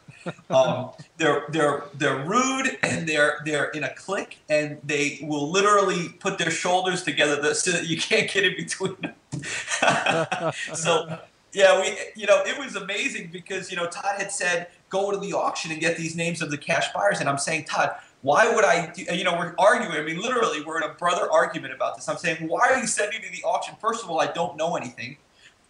[0.51, 6.09] Um, they're they're they're rude and they're they're in a clique and they will literally
[6.19, 9.15] put their shoulders together so that you can't get in between them.
[10.75, 11.17] so
[11.53, 15.19] yeah, we you know it was amazing because you know Todd had said go to
[15.19, 18.53] the auction and get these names of the cash buyers, and I'm saying Todd, why
[18.53, 18.91] would I?
[18.91, 19.93] Do, you know, we're arguing.
[19.93, 22.09] I mean, literally, we're in a brother argument about this.
[22.09, 23.77] I'm saying, why are you sending me to the auction?
[23.81, 25.19] First of all, I don't know anything.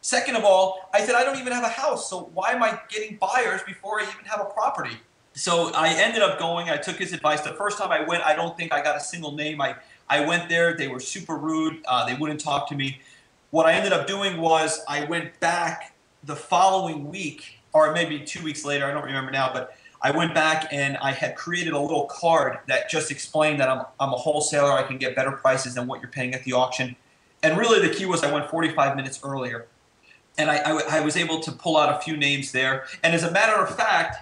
[0.07, 2.79] Second of all, I said I don't even have a house, so why am I
[2.89, 4.99] getting buyers before I even have a property?
[5.33, 6.71] So I ended up going.
[6.71, 7.41] I took his advice.
[7.41, 9.61] The first time I went, I don't think I got a single name.
[9.61, 9.75] I
[10.09, 10.77] I went there.
[10.77, 11.85] They were super rude.
[11.89, 13.01] Uh, they wouldn't talk to me.
[13.51, 18.45] What I ended up doing was I went back the following week, or maybe two
[18.45, 18.87] weeks later.
[18.87, 22.59] I don't remember now, but I went back and I had created a little card
[22.69, 24.71] that just explained that I'm, I'm a wholesaler.
[24.71, 26.95] I can get better prices than what you're paying at the auction.
[27.43, 29.67] And really, the key was I went 45 minutes earlier.
[30.39, 32.87] And I, was able to pull out a few names there.
[33.03, 34.19] And as a matter of fact,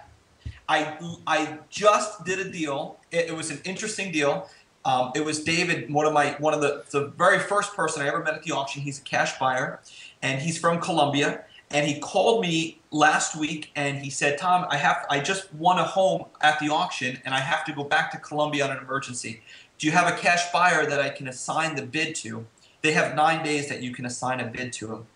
[0.68, 0.96] I,
[1.26, 2.98] I just did a deal.
[3.10, 4.48] It, it was an interesting deal.
[4.84, 8.08] Um, it was David, one of my one of the the very first person I
[8.08, 8.82] ever met at the auction.
[8.82, 9.80] He's a cash buyer,
[10.22, 11.44] and he's from Colombia.
[11.70, 15.78] And he called me last week and he said, "Tom, I have I just won
[15.78, 18.78] a home at the auction and I have to go back to Colombia on an
[18.78, 19.42] emergency.
[19.78, 22.46] Do you have a cash buyer that I can assign the bid to?
[22.82, 25.06] They have nine days that you can assign a bid to them."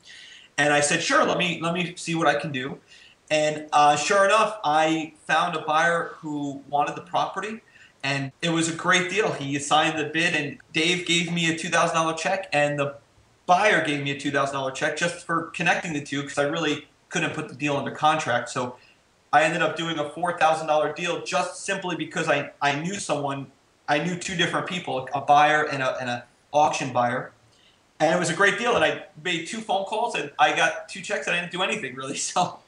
[0.58, 2.78] And I said, "Sure, let me let me see what I can do."
[3.30, 7.60] And uh, sure enough, I found a buyer who wanted the property,
[8.02, 9.32] and it was a great deal.
[9.32, 12.96] He assigned the bid, and Dave gave me a two thousand dollar check, and the
[13.46, 16.44] buyer gave me a two thousand dollar check just for connecting the two because I
[16.44, 18.48] really couldn't put the deal under contract.
[18.48, 18.76] So
[19.32, 22.94] I ended up doing a four thousand dollar deal just simply because I, I knew
[22.94, 23.46] someone,
[23.88, 27.32] I knew two different people, a buyer and a and an auction buyer,
[28.00, 28.74] and it was a great deal.
[28.74, 31.62] And I made two phone calls and I got two checks and I didn't do
[31.62, 32.18] anything really.
[32.28, 32.58] So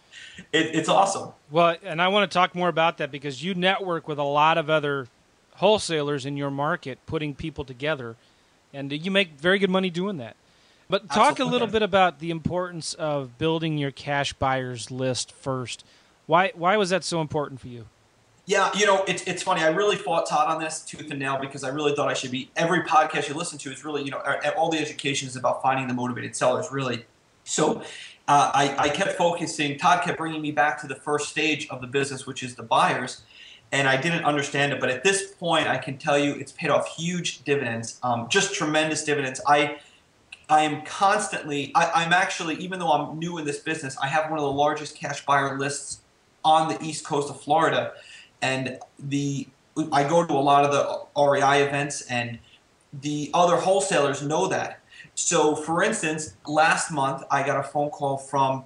[0.53, 1.31] it, it's awesome.
[1.51, 4.59] Well, and I want to talk more about that because you network with a lot
[4.59, 5.09] of other
[5.57, 8.16] wholesalers in your market, putting people together,
[8.73, 10.37] and you make very good money doing that.
[10.88, 15.85] But talk a little bit about the importance of building your cash buyers list first.
[16.27, 17.87] Why why was that so important for you?
[18.46, 19.62] Yeah, you know, it's, it's funny.
[19.62, 22.33] I really fought Todd on this tooth and nail because I really thought I should
[22.33, 22.50] be.
[22.57, 24.20] Every podcast you listen to is really, you know,
[24.57, 27.05] all the education is about finding the motivated sellers, really.
[27.44, 27.83] So
[28.26, 29.79] uh, I, I kept focusing.
[29.79, 32.62] Todd kept bringing me back to the first stage of the business, which is the
[32.62, 33.22] buyers.
[33.72, 34.81] and I didn't understand it.
[34.81, 38.55] But at this point, I can tell you it's paid off huge dividends, um, just
[38.55, 39.40] tremendous dividends.
[39.46, 39.79] I
[40.48, 44.29] I am constantly, I, am actually, even though I'm new in this business, I have
[44.31, 46.00] one of the largest cash buyer lists
[46.44, 47.92] on the east coast of Florida.
[48.42, 49.48] And the
[49.92, 52.38] I go to a lot of the REI events, and
[52.92, 54.81] the other wholesalers know that.
[55.14, 58.64] So, for instance, last month I got a phone call from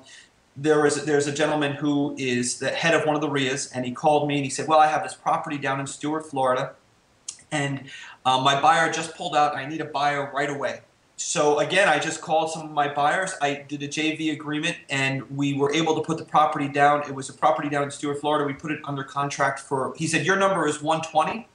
[0.56, 3.84] there is there's a gentleman who is the head of one of the RIAs, and
[3.84, 6.74] he called me and he said, "Well, I have this property down in Stuart, Florida,
[7.50, 7.84] and
[8.24, 9.56] uh, my buyer just pulled out.
[9.56, 10.80] I need a buyer right away."
[11.26, 13.32] So again, I just called some of my buyers.
[13.40, 17.02] I did a JV agreement, and we were able to put the property down.
[17.08, 18.44] It was a property down in Stuart, Florida.
[18.44, 19.94] We put it under contract for.
[19.96, 21.48] He said your number is 120,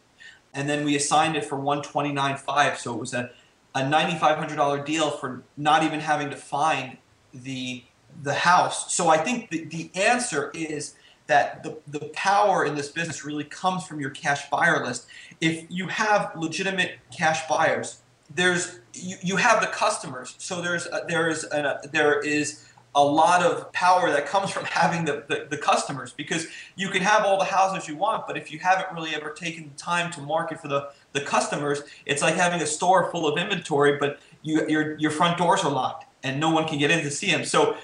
[0.56, 2.78] and then we assigned it for 129.5.
[2.78, 3.30] So it was a
[3.76, 6.98] a $9,500 deal for not even having to find
[7.32, 7.84] the
[8.24, 8.92] the house.
[8.92, 10.96] So I think the, the answer is
[11.28, 15.06] that the, the power in this business really comes from your cash buyer list.
[15.40, 18.02] If you have legitimate cash buyers,
[18.34, 20.36] there's you, you have the customers.
[20.38, 22.66] So there's uh, a, there is a, uh, there is
[22.96, 27.02] a lot of power that comes from having the, the, the, customers because you can
[27.02, 30.12] have all the houses you want, but if you haven't really ever taken the time
[30.12, 34.20] to market for the, the customers, it's like having a store full of inventory, but
[34.42, 37.28] you, your, your front doors are locked and no one can get in to see
[37.28, 37.46] them.
[37.46, 37.78] So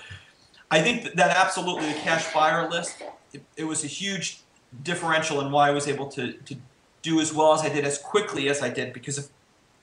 [0.71, 4.41] I think that absolutely the cash buyer list, it, it was a huge
[4.83, 6.55] differential in why I was able to, to
[7.01, 9.27] do as well as I did, as quickly as I did, because if,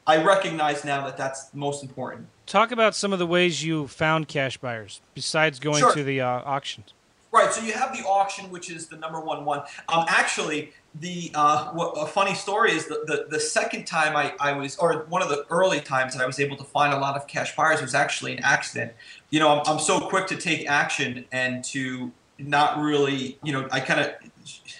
[0.06, 2.26] I recognize now that that's most important.
[2.46, 5.92] Talk about some of the ways you found cash buyers besides going sure.
[5.92, 6.92] to the uh, auctions.
[7.30, 7.50] Right.
[7.52, 9.62] So you have the auction, which is the number one one.
[9.88, 14.34] Um, actually, the uh, what, a funny story is the, the, the second time I,
[14.38, 16.98] I was, or one of the early times that I was able to find a
[16.98, 18.92] lot of cash buyers was actually an accident.
[19.30, 23.66] You know, I'm, I'm so quick to take action and to not really, you know,
[23.70, 24.12] I kind of,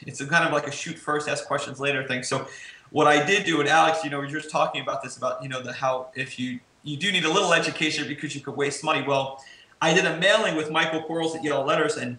[0.06, 2.22] it's a kind of like a shoot first, ask questions later thing.
[2.22, 2.48] So
[2.92, 5.48] what I did do, and Alex, you know, you're just talking about this about, you
[5.48, 8.84] know, the how if you you do need a little education because you could waste
[8.84, 9.02] money.
[9.06, 9.42] Well,
[9.80, 12.18] I did a mailing with Michael Quarles at Yellow Letters, and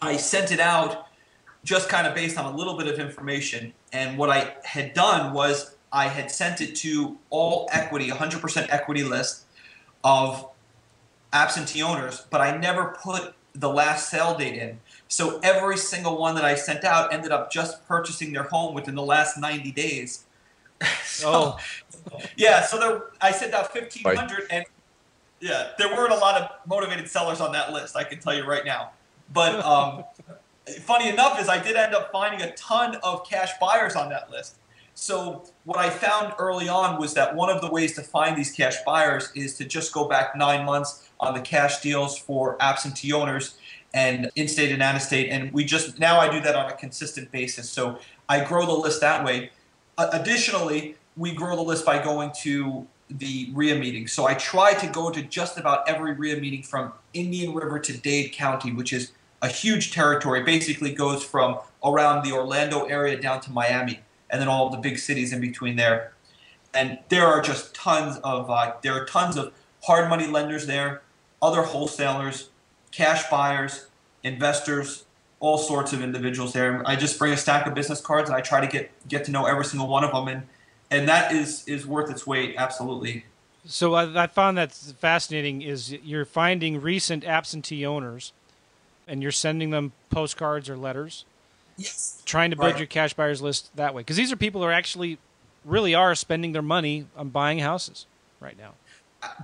[0.00, 1.06] I sent it out
[1.64, 3.72] just kind of based on a little bit of information.
[3.92, 9.02] And what I had done was I had sent it to all equity, 100% equity
[9.02, 9.44] list
[10.04, 10.48] of
[11.32, 14.78] absentee owners, but I never put the last sale date in.
[15.08, 18.94] So every single one that I sent out ended up just purchasing their home within
[18.94, 20.24] the last 90 days.
[21.04, 21.56] so,
[22.12, 22.20] oh.
[22.36, 24.64] yeah, so there, I sent out 1,500, and
[25.40, 27.96] yeah, there weren't a lot of motivated sellers on that list.
[27.96, 28.90] I can tell you right now.
[29.32, 30.04] But um,
[30.80, 34.30] funny enough is I did end up finding a ton of cash buyers on that
[34.30, 34.56] list.
[34.94, 38.50] So what I found early on was that one of the ways to find these
[38.50, 43.12] cash buyers is to just go back nine months on the cash deals for absentee
[43.12, 43.56] owners
[43.94, 45.30] and in-state and out-of-state.
[45.30, 47.70] And we just now I do that on a consistent basis.
[47.70, 47.98] So
[48.28, 49.50] I grow the list that way.
[49.96, 54.06] Uh, additionally, we grow the list by going to the RIA meeting.
[54.06, 57.96] So I try to go to just about every RIA meeting from Indian River to
[57.96, 60.42] Dade County, which is a huge territory.
[60.42, 64.98] Basically goes from around the Orlando area down to Miami, and then all the big
[64.98, 66.12] cities in between there.
[66.74, 69.52] And there are just tons of uh, there are tons of
[69.84, 71.02] hard money lenders there,
[71.40, 72.48] other wholesalers,
[72.90, 73.86] cash buyers,
[74.22, 75.04] investors,
[75.40, 76.82] all sorts of individuals there.
[76.86, 79.30] I just bring a stack of business cards and I try to get get to
[79.30, 80.42] know every single one of them, and
[80.90, 83.24] and that is is worth its weight, absolutely.
[83.66, 85.62] So I, I found that fascinating.
[85.62, 88.32] Is you're finding recent absentee owners,
[89.06, 91.24] and you're sending them postcards or letters.
[91.76, 92.22] Yes.
[92.24, 92.78] Trying to build right.
[92.78, 95.18] your cash buyers list that way, because these are people who are actually
[95.64, 98.06] really are spending their money on buying houses
[98.40, 98.72] right now.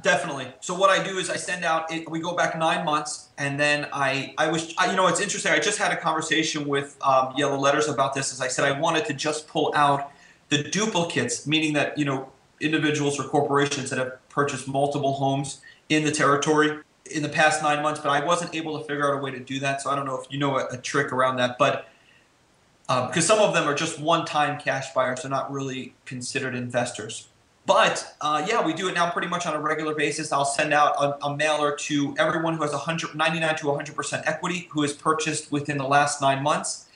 [0.02, 0.48] Definitely.
[0.60, 1.92] So what I do is I send out.
[1.92, 5.20] It, we go back nine months, and then I I was I, you know it's
[5.20, 5.52] interesting.
[5.52, 8.32] I just had a conversation with um, Yellow Letters about this.
[8.32, 10.10] As I said, I wanted to just pull out
[10.48, 16.04] the duplicates, meaning that you know individuals or corporations that have purchased multiple homes in
[16.04, 19.22] the territory in the past nine months, but I wasn't able to figure out a
[19.22, 19.82] way to do that.
[19.82, 21.88] So I don't know if you know a, a trick around that, but
[22.86, 27.28] because um, some of them are just one-time cash buyers, they're not really considered investors.
[27.64, 30.32] But uh, yeah, we do it now pretty much on a regular basis.
[30.32, 34.68] I'll send out a, a mailer to everyone who has 100, 99 to 100% equity
[34.72, 36.86] who has purchased within the last nine months,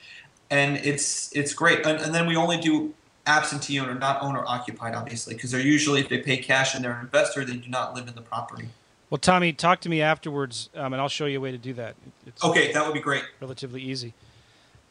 [0.49, 1.85] and it's it's great.
[1.85, 2.93] And, and then we only do
[3.25, 6.93] absentee owner, not owner occupied, obviously, because they're usually if they pay cash and they're
[6.93, 8.69] an investor, they do not live in the property.
[9.09, 11.73] Well, Tommy, talk to me afterwards, um, and I'll show you a way to do
[11.73, 11.95] that.
[12.25, 13.23] It's okay, that would be great.
[13.39, 14.13] Relatively easy.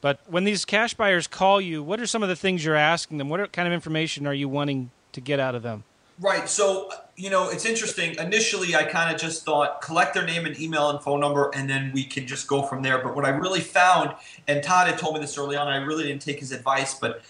[0.01, 3.19] But when these cash buyers call you, what are some of the things you're asking
[3.19, 3.29] them?
[3.29, 5.83] What kind of information are you wanting to get out of them?
[6.21, 6.49] Right.
[6.49, 8.17] So, you know, it's interesting.
[8.19, 11.69] Initially, I kind of just thought collect their name and email and phone number, and
[11.69, 13.03] then we can just go from there.
[13.03, 14.15] But what I really found,
[14.47, 17.23] and Todd had told me this early on, I really didn't take his advice, but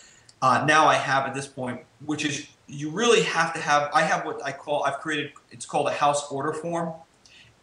[0.42, 3.90] uh, now I have at this point, which is you really have to have.
[3.94, 5.32] I have what I call I've created.
[5.50, 6.92] It's called a house order form,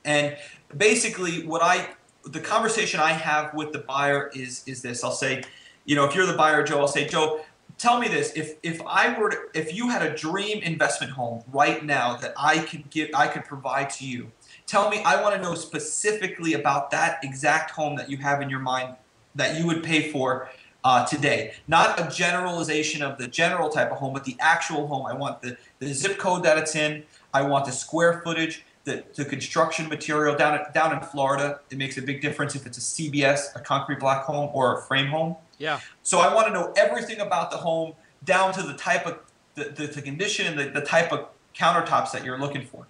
[0.04, 0.38] and
[0.76, 1.90] basically, what I
[2.26, 5.04] the conversation I have with the buyer is is this.
[5.04, 5.44] I'll say,
[5.86, 7.42] you know, if you're the buyer, Joe, I'll say, Joe,
[7.84, 11.44] tell me this: if if I were to, if you had a dream investment home
[11.52, 14.32] right now that I could give, I could provide to you.
[14.66, 18.50] Tell me, I want to know specifically about that exact home that you have in
[18.50, 18.96] your mind
[19.36, 20.50] that you would pay for
[20.86, 21.54] uh, today.
[21.68, 25.06] Not a generalization of the general type of home, but the actual home.
[25.06, 27.04] I want the, the zip code that it's in.
[27.34, 30.36] I want the square footage, the, the construction material.
[30.38, 34.00] Down, down in Florida, it makes a big difference if it's a CBS, a concrete
[34.00, 35.36] block home, or a frame home.
[35.64, 35.80] Yeah.
[36.02, 37.94] So I want to know everything about the home
[38.26, 39.20] down to the type of
[39.56, 42.86] the, the, the condition and the, the type of countertops that you're looking for.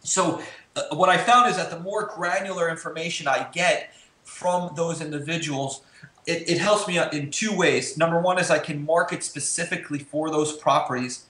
[0.00, 0.42] So
[0.74, 5.82] uh, what I found is that the more granular information I get from those individuals,
[6.26, 7.96] it, it helps me in two ways.
[7.96, 11.26] Number one is I can market specifically for those properties,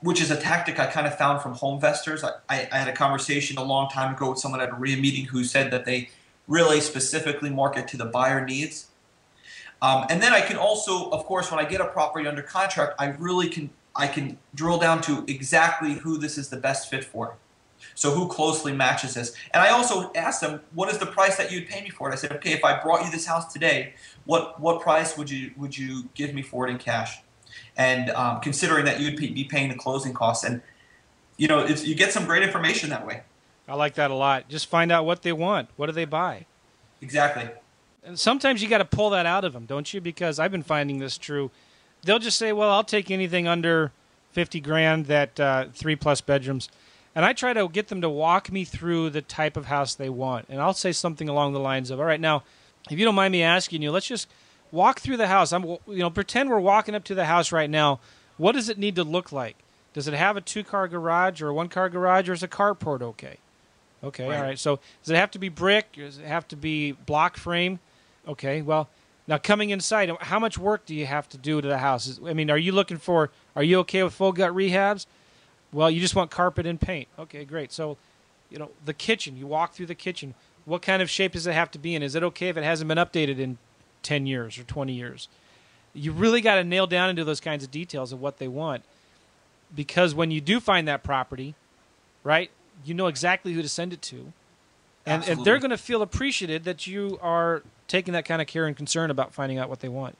[0.00, 2.24] which is a tactic I kind of found from HomeVestors.
[2.24, 4.96] I, I, I had a conversation a long time ago with someone at a RIA
[4.96, 6.08] meeting who said that they
[6.46, 8.87] really specifically market to the buyer needs.
[9.80, 12.94] Um, and then I can also, of course, when I get a property under contract,
[12.98, 17.04] I really can I can drill down to exactly who this is the best fit
[17.04, 17.36] for.
[17.94, 19.34] So who closely matches this?
[19.52, 22.12] And I also asked them, what is the price that you'd pay me for it?
[22.12, 25.52] I said, okay, if I brought you this house today, what what price would you
[25.56, 27.20] would you give me for it in cash?
[27.76, 30.60] And um, considering that you'd be paying the closing costs, and
[31.36, 33.22] you know, you get some great information that way.
[33.68, 34.48] I like that a lot.
[34.48, 35.68] Just find out what they want.
[35.76, 36.46] What do they buy?
[37.00, 37.48] Exactly.
[38.08, 40.00] And sometimes you got to pull that out of them, don't you?
[40.00, 41.50] Because I've been finding this true.
[42.02, 43.92] They'll just say, "Well, I'll take anything under
[44.32, 46.68] fifty grand that uh, three plus bedrooms."
[47.14, 50.08] and I try to get them to walk me through the type of house they
[50.08, 50.46] want.
[50.48, 52.44] And I'll say something along the lines of, "All right, now,
[52.90, 54.28] if you don't mind me asking you, let's just
[54.70, 55.52] walk through the house.
[55.52, 57.98] I'm, you know, pretend we're walking up to the house right now.
[58.36, 59.56] What does it need to look like?
[59.94, 63.38] Does it have a two-car garage or a one-car garage, or is a carport okay?
[64.04, 64.36] Okay, right.
[64.36, 64.58] all right.
[64.58, 65.94] So does it have to be brick?
[65.94, 67.80] Does it have to be block frame?
[68.28, 68.88] Okay, well,
[69.26, 72.20] now coming inside, how much work do you have to do to the house?
[72.24, 73.30] I mean, are you looking for?
[73.56, 75.06] Are you okay with full gut rehabs?
[75.72, 77.08] Well, you just want carpet and paint.
[77.18, 77.72] Okay, great.
[77.72, 77.98] So,
[78.50, 80.34] you know, the kitchen, you walk through the kitchen.
[80.64, 82.02] What kind of shape does it have to be in?
[82.02, 83.58] Is it okay if it hasn't been updated in
[84.02, 85.28] 10 years or 20 years?
[85.94, 88.84] You really got to nail down into those kinds of details of what they want.
[89.74, 91.54] Because when you do find that property,
[92.24, 92.50] right,
[92.84, 94.32] you know exactly who to send it to.
[95.04, 98.66] And, and they're going to feel appreciated that you are taking that kind of care
[98.66, 100.16] and concern about finding out what they want.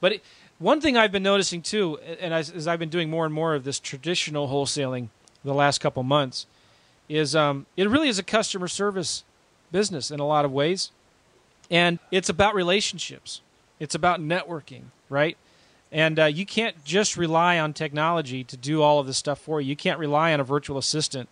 [0.00, 0.24] But it,
[0.58, 3.54] one thing I've been noticing too, and as, as, I've been doing more and more
[3.54, 5.08] of this traditional wholesaling
[5.44, 6.46] the last couple months,
[7.08, 9.24] is um, it really is a customer service
[9.72, 10.90] business in a lot of ways,
[11.70, 13.40] and it's about relationships.
[13.80, 15.36] It's about networking, right?
[15.90, 19.60] And uh, you can't just rely on technology to do all of this stuff for
[19.60, 19.70] you.
[19.70, 21.28] You can't rely on a virtual assistant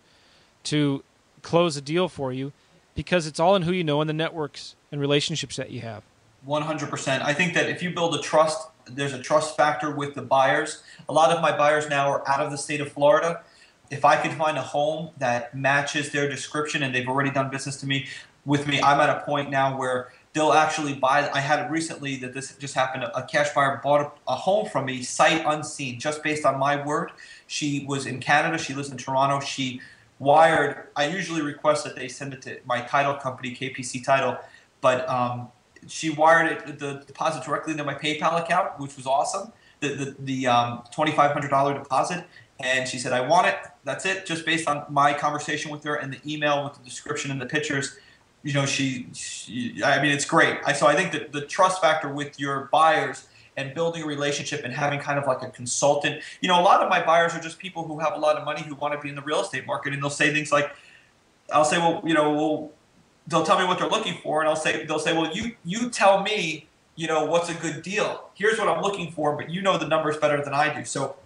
[0.65, 1.03] to
[1.43, 2.53] close a deal for you
[2.95, 6.05] because it's all in who you know and the networks and relationships that you have.
[6.47, 7.23] 100%.
[7.23, 10.83] I think that if you build a trust there's a trust factor with the buyers.
[11.09, 13.43] A lot of my buyers now are out of the state of Florida.
[13.91, 17.77] If I can find a home that matches their description and they've already done business
[17.81, 18.07] to me
[18.45, 21.31] with me, I'm at a point now where they'll actually buy.
[21.33, 23.05] I had recently that this just happened.
[23.15, 26.83] A cash buyer bought a, a home from me, sight unseen, just based on my
[26.83, 27.13] word.
[27.47, 28.57] She was in Canada.
[28.57, 29.45] She lives in Toronto.
[29.45, 29.81] She
[30.19, 30.87] wired.
[30.97, 34.39] I usually request that they send it to my title company, KPC Title,
[34.83, 35.49] but um,
[35.87, 39.53] she wired it, the deposit directly into my PayPal account, which was awesome.
[39.81, 42.25] The the, the um, twenty five hundred dollar deposit,
[42.61, 43.57] and she said, "I want it.
[43.85, 47.31] That's it." Just based on my conversation with her and the email with the description
[47.31, 47.97] and the pictures,
[48.43, 50.59] you know, she, she I mean, it's great.
[50.67, 53.27] I so I think that the trust factor with your buyers
[53.57, 56.23] and building a relationship and having kind of like a consultant.
[56.41, 58.45] You know, a lot of my buyers are just people who have a lot of
[58.45, 60.75] money who want to be in the real estate market, and they'll say things like,
[61.53, 62.71] "I'll say, well, you know, well."
[63.27, 65.91] They'll tell me what they're looking for, and I'll say they'll say, well, you you
[65.91, 66.67] tell me,
[66.97, 68.31] you know, what's a good deal.
[68.35, 70.85] Here's what I'm looking for, but you know the numbers better than I do.
[70.85, 71.17] So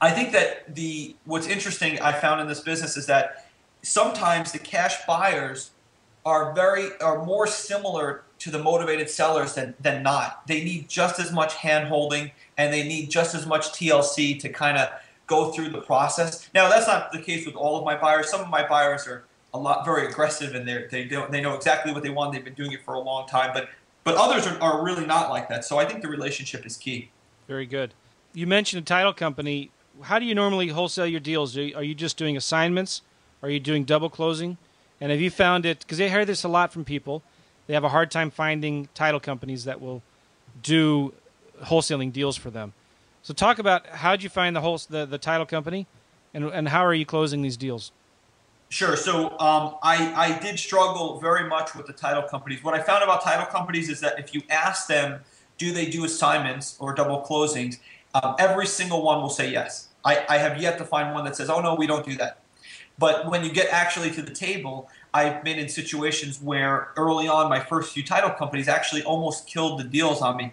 [0.00, 3.46] I think that the what's interesting I found in this business is that
[3.82, 5.70] sometimes the cash buyers
[6.24, 10.46] are very are more similar to the motivated sellers than than not.
[10.46, 14.48] They need just as much hand holding and they need just as much TLC to
[14.48, 14.88] kind of
[15.26, 16.48] go through the process.
[16.54, 18.30] Now that's not the case with all of my buyers.
[18.30, 19.24] Some of my buyers are
[19.54, 22.32] a lot very aggressive and they they don't they know exactly what they want.
[22.32, 23.70] They've been doing it for a long time, but
[24.02, 25.64] but others are, are really not like that.
[25.64, 27.10] So I think the relationship is key.
[27.48, 27.94] Very good.
[28.34, 29.70] You mentioned a title company.
[30.02, 31.56] how do you normally wholesale your deals?
[31.56, 33.00] Are you, are you just doing assignments?
[33.42, 34.58] Are you doing double closing?
[35.00, 35.80] And have you found it?
[35.80, 37.22] Because I hear this a lot from people.
[37.66, 40.02] They have a hard time finding title companies that will
[40.62, 41.14] do
[41.62, 42.72] wholesaling deals for them.
[43.22, 45.86] So talk about how did you find the whole the, the title company,
[46.34, 47.90] and and how are you closing these deals?
[48.68, 48.96] Sure.
[48.96, 52.64] So um, I, I did struggle very much with the title companies.
[52.64, 55.20] What I found about title companies is that if you ask them,
[55.58, 57.78] do they do assignments or double closings,
[58.14, 59.88] um, every single one will say yes.
[60.04, 62.40] I, I have yet to find one that says, oh no, we don't do that.
[62.98, 67.48] But when you get actually to the table, I've been in situations where early on,
[67.48, 70.52] my first few title companies actually almost killed the deals on me.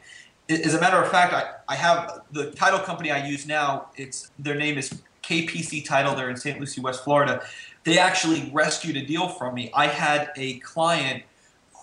[0.49, 3.89] As a matter of fact, I, I have the title company I use now.
[3.95, 5.01] It's their name is
[5.31, 6.13] KPC Title.
[6.13, 6.59] They're in St.
[6.59, 7.41] Lucie, West Florida.
[7.83, 9.71] They actually rescued a deal from me.
[9.73, 11.23] I had a client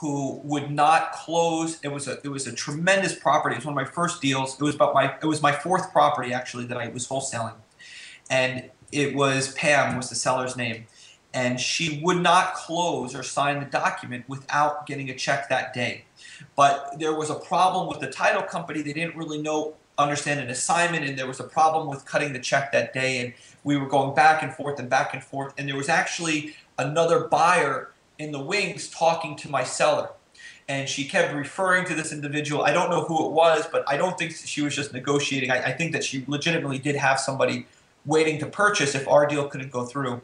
[0.00, 1.80] who would not close.
[1.82, 3.54] It was a it was a tremendous property.
[3.54, 4.54] It was one of my first deals.
[4.54, 7.54] It was about my it was my fourth property actually that I was wholesaling,
[8.30, 10.86] and it was Pam was the seller's name,
[11.34, 16.04] and she would not close or sign the document without getting a check that day.
[16.54, 18.82] But there was a problem with the title company.
[18.82, 22.38] They didn't really know understand an assignment, and there was a problem with cutting the
[22.38, 23.34] check that day, and
[23.64, 27.26] we were going back and forth and back and forth, and there was actually another
[27.26, 30.10] buyer in the wings talking to my seller.
[30.68, 32.62] And she kept referring to this individual.
[32.62, 35.50] I don't know who it was, but I don't think she was just negotiating.
[35.50, 37.66] I, I think that she legitimately did have somebody
[38.04, 40.20] waiting to purchase if our deal couldn't go through.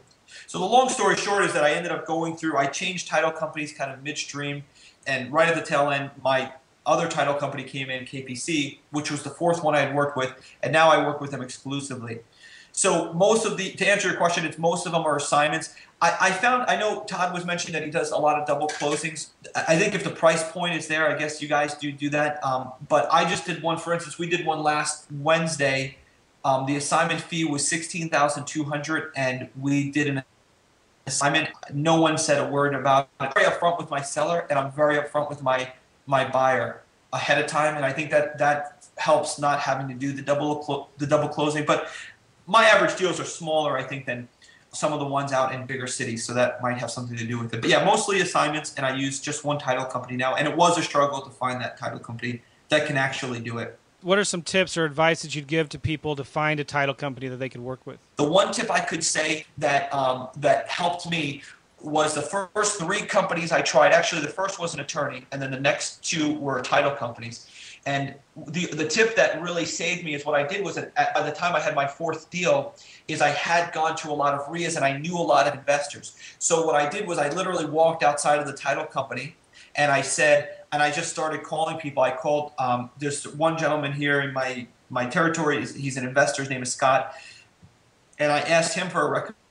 [0.47, 3.31] So the long story short is that I ended up going through, I changed title
[3.31, 4.63] companies kind of midstream,
[5.07, 6.51] and right at the tail end, my
[6.85, 10.33] other title company came in, KPC, which was the fourth one I had worked with,
[10.61, 12.19] and now I work with them exclusively.
[12.71, 15.73] So most of the, to answer your question, it's most of them are assignments.
[16.01, 18.67] I, I found, I know Todd was mentioning that he does a lot of double
[18.67, 19.29] closings.
[19.55, 22.43] I think if the price point is there, I guess you guys do do that.
[22.43, 25.97] Um, but I just did one, for instance, we did one last Wednesday.
[26.43, 30.23] Um, the assignment fee was sixteen thousand two hundred, and we did an
[31.07, 31.49] assignment.
[31.73, 33.09] No one said a word about it.
[33.23, 35.71] I'm very upfront with my seller, and I'm very upfront with my
[36.05, 36.81] my buyer
[37.13, 40.89] ahead of time, and I think that that helps not having to do the double
[40.97, 41.65] the double closing.
[41.65, 41.89] But
[42.47, 44.27] my average deals are smaller, I think, than
[44.71, 47.39] some of the ones out in bigger cities, so that might have something to do
[47.39, 47.61] with it.
[47.61, 50.77] But yeah, mostly assignments, and I use just one title company now, and it was
[50.77, 53.79] a struggle to find that title company that can actually do it.
[54.01, 56.93] What are some tips or advice that you'd give to people to find a title
[56.93, 57.97] company that they could work with?
[58.17, 61.41] The one tip I could say that um, that helped me
[61.85, 63.93] was the first three companies I tried.
[63.93, 67.47] Actually, the first was an attorney, and then the next two were title companies.
[67.85, 68.15] And
[68.47, 71.21] the the tip that really saved me is what I did was that at, by
[71.21, 72.73] the time I had my fourth deal,
[73.07, 75.53] is I had gone to a lot of RIAs and I knew a lot of
[75.53, 76.17] investors.
[76.39, 79.35] So what I did was I literally walked outside of the title company
[79.75, 82.01] and I said, and I just started calling people.
[82.03, 82.53] I called.
[82.57, 85.65] Um, there's one gentleman here in my my territory.
[85.65, 86.41] He's an investor.
[86.41, 87.13] His name is Scott,
[88.19, 89.44] and I asked him for a recommendation,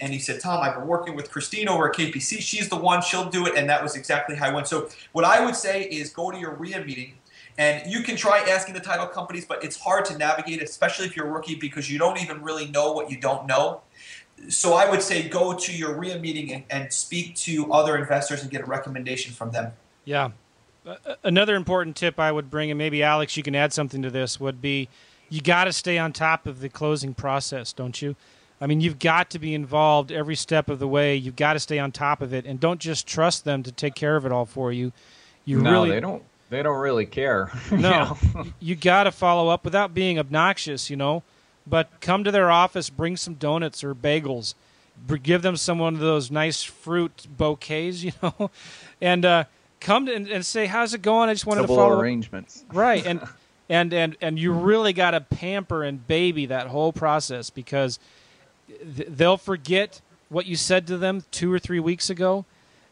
[0.00, 2.40] and he said, "Tom, I've been working with Christine over at KPC.
[2.40, 3.02] She's the one.
[3.02, 4.68] She'll do it." And that was exactly how I went.
[4.68, 7.14] So what I would say is go to your RIA meeting
[7.56, 11.16] and you can try asking the title companies, but it's hard to navigate, especially if
[11.16, 13.82] you're a rookie, because you don't even really know what you don't know.
[14.48, 18.42] So I would say go to your RIA meeting and, and speak to other investors
[18.42, 19.72] and get a recommendation from them.
[20.04, 20.30] Yeah.
[21.22, 24.40] Another important tip I would bring, and maybe Alex, you can add something to this,
[24.40, 24.88] would be
[25.30, 28.16] you got to stay on top of the closing process, don't you?
[28.64, 31.16] I mean, you've got to be involved every step of the way.
[31.16, 33.94] You've got to stay on top of it, and don't just trust them to take
[33.94, 34.90] care of it all for you.
[35.44, 37.52] You no, really they don't they don't really care.
[37.70, 38.16] No,
[38.60, 41.22] you got to follow up without being obnoxious, you know.
[41.66, 44.54] But come to their office, bring some donuts or bagels,
[45.22, 48.50] give them some one of those nice fruit bouquets, you know,
[48.98, 49.44] and uh,
[49.78, 52.76] come and, and, say, "How's it going?" I just wanted Double to follow arrangements, up.
[52.76, 53.04] right?
[53.04, 53.20] And
[53.68, 57.98] and and and you really got to pamper and baby that whole process because
[58.82, 62.44] they'll forget what you said to them two or three weeks ago.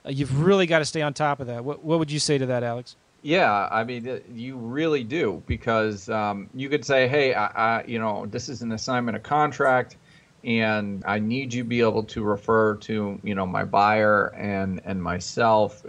[0.05, 1.64] Uh, you've really got to stay on top of that.
[1.64, 2.97] What, what would you say to that, Alex?
[3.22, 8.01] Yeah, I mean, you really do because um, you could say, "Hey, I, I, you
[8.01, 9.97] know, this is an assignment of contract,
[10.43, 14.80] and I need you to be able to refer to, you know, my buyer and
[14.85, 15.85] and myself,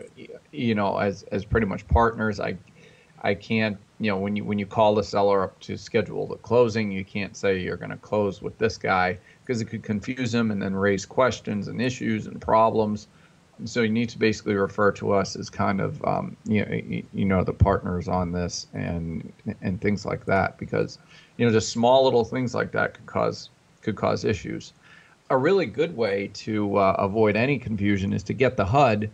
[0.52, 2.40] you know, as as pretty much partners.
[2.40, 2.56] I
[3.24, 6.36] I can't, you know, when you when you call the seller up to schedule the
[6.36, 10.32] closing, you can't say you're going to close with this guy because it could confuse
[10.32, 13.08] them and then raise questions and issues and problems."
[13.66, 17.26] so you need to basically refer to us as kind of um, you know you
[17.26, 19.32] know the partners on this and
[19.62, 20.98] and things like that because
[21.38, 23.50] you know just small little things like that could cause
[23.82, 24.74] could cause issues.
[25.30, 29.10] A really good way to uh, avoid any confusion is to get the HUD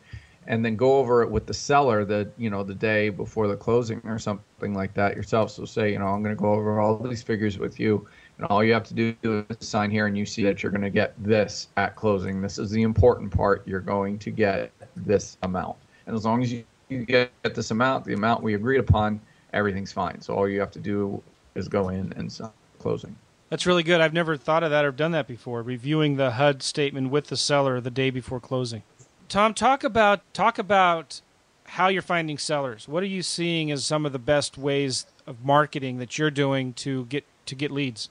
[0.48, 3.58] and then go over it with the seller the you know the day before the
[3.58, 5.52] closing or something like that yourself.
[5.52, 8.08] So say you know I'm going to go over all these figures with you
[8.40, 10.82] And all you have to do is sign here and you see that you're going
[10.82, 12.42] to get this at closing.
[12.42, 13.68] This is the important part.
[13.68, 15.76] You're going to get this amount.
[16.08, 19.20] And as long as you, you get this amount, the amount we agreed upon,
[19.52, 20.22] everything's fine.
[20.22, 21.22] So all you have to do
[21.56, 23.14] is go in and sign closing.
[23.50, 24.00] That's really good.
[24.00, 25.62] I've never thought of that or done that before.
[25.62, 28.84] Reviewing the HUD statement with the seller the day before closing.
[29.28, 31.20] Tom, talk about talk about
[31.66, 32.88] how you're finding sellers.
[32.88, 36.72] What are you seeing as some of the best ways of marketing that you're doing
[36.74, 38.10] to get to get leads?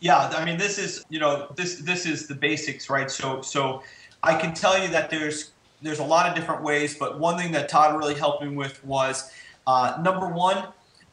[0.00, 3.10] Yeah, I mean this is you know this this is the basics, right?
[3.10, 3.82] So so
[4.22, 7.52] I can tell you that there's there's a lot of different ways, but one thing
[7.52, 9.30] that Todd really helped me with was
[9.66, 10.68] uh, number one,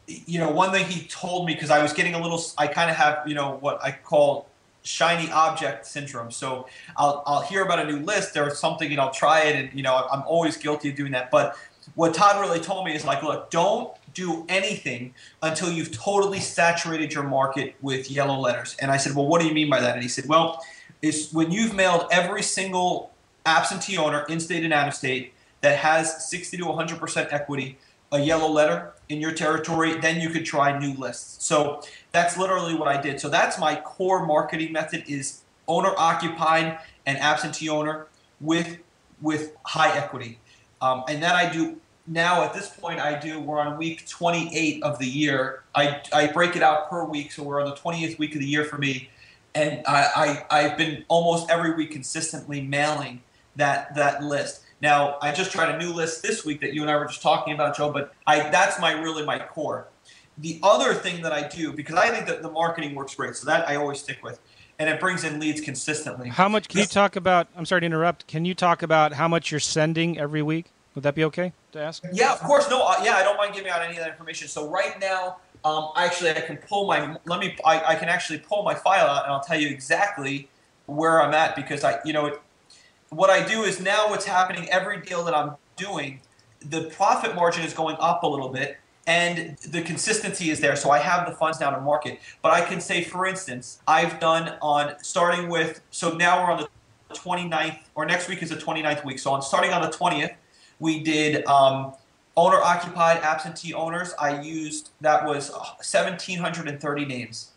[0.08, 2.90] you know, one thing he told me because I was getting a little, I kind
[2.90, 4.48] of have you know what I call
[4.84, 6.30] shiny object syndrome.
[6.32, 9.74] So I'll I'll hear about a new list or something and I'll try it, and
[9.74, 11.58] you know I'm always guilty of doing that, but
[11.94, 15.14] what Todd really told me is like, look, don't do anything
[15.44, 18.76] until you've totally saturated your market with yellow letters.
[18.80, 19.94] And I said, well, what do you mean by that?
[19.94, 20.66] And he said, well,
[21.04, 23.12] it's when you've mailed every single
[23.46, 27.78] absentee owner in state and out of state that has 60 to 100% equity
[28.12, 31.46] a yellow letter in your territory, then you could try new lists.
[31.46, 33.20] So that's literally what I did.
[33.20, 38.08] So that's my core marketing method is owner occupied and absentee owner
[38.40, 38.78] with
[39.22, 40.40] with high equity.
[40.82, 41.78] Um, and that I do
[42.08, 45.64] now at this point I do we're on week 28 of the year.
[45.74, 48.48] I, I break it out per week, so we're on the 20th week of the
[48.48, 49.10] year for me,
[49.54, 53.22] and I, I I've been almost every week consistently mailing
[53.56, 54.64] that that list.
[54.82, 57.22] Now I just tried a new list this week that you and I were just
[57.22, 57.92] talking about, Joe.
[57.92, 59.88] But I that's my really my core.
[60.38, 63.46] The other thing that I do because I think that the marketing works great, so
[63.48, 64.40] that I always stick with,
[64.78, 66.30] and it brings in leads consistently.
[66.30, 67.48] How much can you talk about?
[67.56, 68.28] I'm sorry to interrupt.
[68.28, 70.72] Can you talk about how much you're sending every week?
[70.96, 72.04] Would that be okay to ask?
[72.14, 72.70] Yeah, of course.
[72.70, 74.48] No, uh, yeah, I don't mind giving out any of that information.
[74.48, 77.18] So right now, um, actually, I can pull my.
[77.26, 77.58] Let me.
[77.66, 80.48] I, I can actually pull my file out, and I'll tell you exactly
[80.86, 82.42] where I'm at because I, you know, it,
[83.10, 84.70] what I do is now what's happening.
[84.70, 86.22] Every deal that I'm doing,
[86.62, 90.78] the profit margin is going up a little bit, and the consistency is there.
[90.78, 92.20] So I have the funds now to market.
[92.42, 95.82] But I can say, for instance, I've done on starting with.
[95.92, 99.20] So now we're on the 29th, or next week is the 29th week.
[99.20, 100.36] So I'm starting on the 20th.
[100.80, 101.94] We did um,
[102.38, 104.14] owner occupied absentee owners.
[104.20, 107.52] I used that was 1,730 names.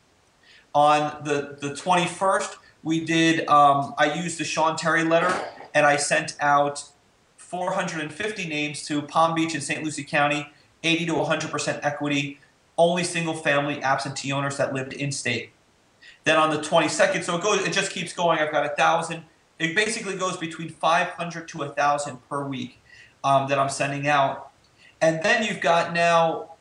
[0.75, 3.49] On the the 21st, we did.
[3.49, 5.33] Um, I used the Sean Terry letter,
[5.75, 6.85] and I sent out
[7.37, 9.83] 450 names to Palm Beach and St.
[9.83, 10.49] Lucie County,
[10.85, 12.39] 80 to 100 percent equity,
[12.77, 15.51] only single family absentee owners that lived in state.
[16.25, 17.67] Then on the 22nd, so it goes.
[17.67, 18.39] It just keeps going.
[18.39, 19.25] I've got a thousand.
[19.59, 22.79] It basically goes between 500 to a thousand per week
[23.29, 24.51] um, that I'm sending out.
[25.01, 26.53] And then you've got now,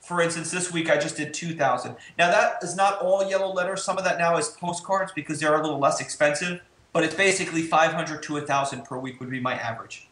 [0.00, 1.96] for instance, this week I just did 2,000.
[2.16, 3.82] Now that is not all yellow letters.
[3.82, 6.60] Some of that now is postcards because they're a little less expensive.
[6.92, 10.08] But it's basically 500 to 1,000 per week would be my average.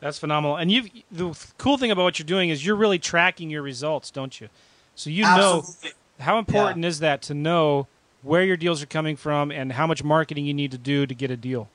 [0.00, 0.56] That's phenomenal.
[0.56, 4.10] And you've the cool thing about what you're doing is you're really tracking your results,
[4.10, 4.48] don't you?
[4.94, 5.90] So you Absolutely.
[5.90, 6.88] know how important yeah.
[6.88, 7.86] is that to know
[8.22, 11.14] where your deals are coming from and how much marketing you need to do to
[11.14, 11.68] get a deal.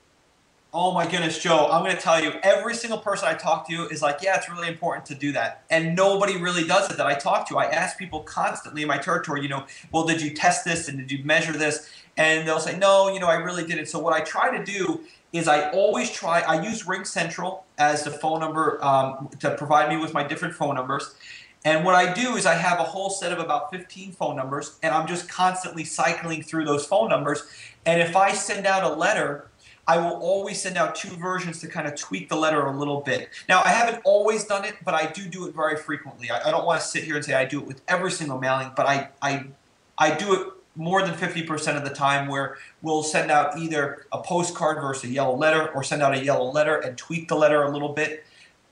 [0.76, 3.88] Oh my goodness, Joe, I'm going to tell you, every single person I talk to
[3.90, 5.64] is like, yeah, it's really important to do that.
[5.70, 7.60] And nobody really does it that I talk to.
[7.60, 10.98] I ask people constantly in my territory, you know, well, did you test this and
[10.98, 11.92] did you measure this?
[12.18, 13.86] And they'll say, no, you know, I really didn't.
[13.86, 15.02] So what I try to do
[15.32, 19.98] is I always try, I use RingCentral as the phone number um, to provide me
[19.98, 21.14] with my different phone numbers.
[21.66, 24.80] And what I do is I have a whole set of about 15 phone numbers,
[24.82, 27.44] and I'm just constantly cycling through those phone numbers.
[27.86, 29.50] And if I send out a letter,
[29.88, 33.02] I will always send out two versions to kind of tweak the letter a little
[33.02, 33.30] bit.
[33.50, 36.30] Now, I haven't always done it, but I do do it very frequently.
[36.30, 38.40] I, I don't want to sit here and say I do it with every single
[38.40, 39.46] mailing, but I, I,
[39.98, 44.22] I do it more than 50% of the time where we'll send out either a
[44.22, 47.64] postcard versus a yellow letter or send out a yellow letter and tweak the letter
[47.64, 48.26] a little bit.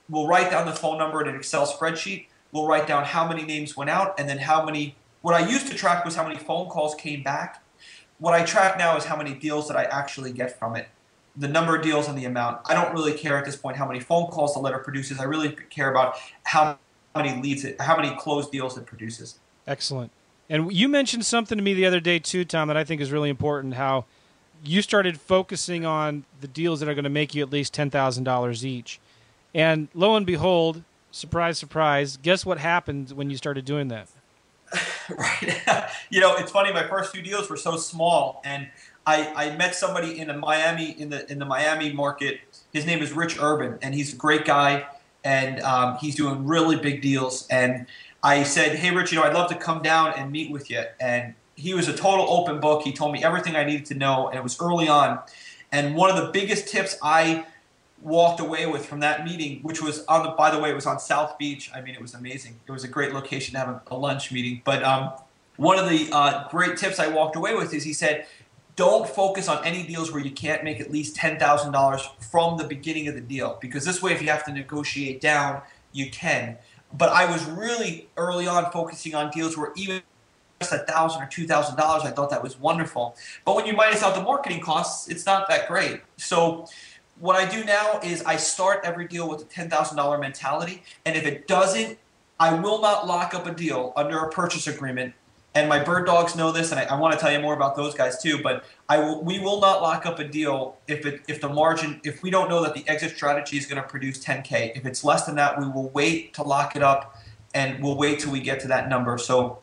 [0.10, 2.28] We'll write down the phone number in an Excel spreadsheet.
[2.54, 4.96] We'll write down how many names went out and then how many.
[5.22, 7.64] What I used to track was how many phone calls came back.
[8.18, 10.88] What I track now is how many deals that I actually get from it
[11.36, 12.62] the number of deals and the amount.
[12.66, 15.20] I don't really care at this point how many phone calls the letter produces.
[15.20, 16.78] I really care about how
[17.16, 19.40] many leads it, how many closed deals it produces.
[19.68, 20.12] Excellent.
[20.50, 23.12] And you mentioned something to me the other day too, Tom, that I think is
[23.12, 23.76] really important.
[23.76, 24.06] How
[24.64, 27.90] you started focusing on the deals that are going to make you at least ten
[27.90, 29.00] thousand dollars each,
[29.56, 34.10] and lo and behold, surprise, surprise, guess what happened when you started doing that?
[35.10, 35.90] right.
[36.10, 36.74] you know, it's funny.
[36.74, 38.70] My first few deals were so small, and
[39.06, 42.40] I, I met somebody in the Miami in the in the Miami market.
[42.72, 44.86] His name is Rich Urban, and he's a great guy,
[45.24, 47.48] and um, he's doing really big deals.
[47.50, 47.88] And
[48.24, 50.84] I said, "Hey, Rich, you know, I'd love to come down and meet with you."
[51.00, 52.84] And he was a total open book.
[52.84, 55.20] He told me everything I needed to know, and it was early on.
[55.72, 57.46] And one of the biggest tips I
[58.02, 60.86] walked away with from that meeting, which was on the, by the way, it was
[60.86, 61.72] on South Beach.
[61.74, 62.60] I mean, it was amazing.
[62.68, 64.62] It was a great location to have a, a lunch meeting.
[64.66, 65.12] But um,
[65.58, 68.26] one of the uh, great tips I walked away with is he said,
[68.82, 72.02] don't focus on any deals where you can't make at least $10,000
[72.32, 75.62] from the beginning of the deal because this way, if you have to negotiate down,
[75.92, 76.58] you can.
[76.92, 80.02] But I was really early on focusing on deals where even
[80.60, 83.16] just a thousand or two thousand dollars, I thought that was wonderful.
[83.46, 86.02] But when you minus out the marketing costs, it's not that great.
[86.18, 86.66] So
[87.20, 90.82] what I do now is I start every deal with a ten thousand dollar mentality,
[91.06, 92.00] and if it doesn't,
[92.40, 95.14] I will not lock up a deal under a purchase agreement
[95.54, 97.76] and my bird dogs know this, and I, I want to tell you more about
[97.76, 98.42] those guys too.
[98.42, 98.64] But
[99.24, 102.50] we will not lock up a deal if it if the margin if we don't
[102.50, 104.78] know that the exit strategy is going to produce 10k.
[104.78, 107.18] If it's less than that, we will wait to lock it up,
[107.54, 109.18] and we'll wait till we get to that number.
[109.18, 109.60] So.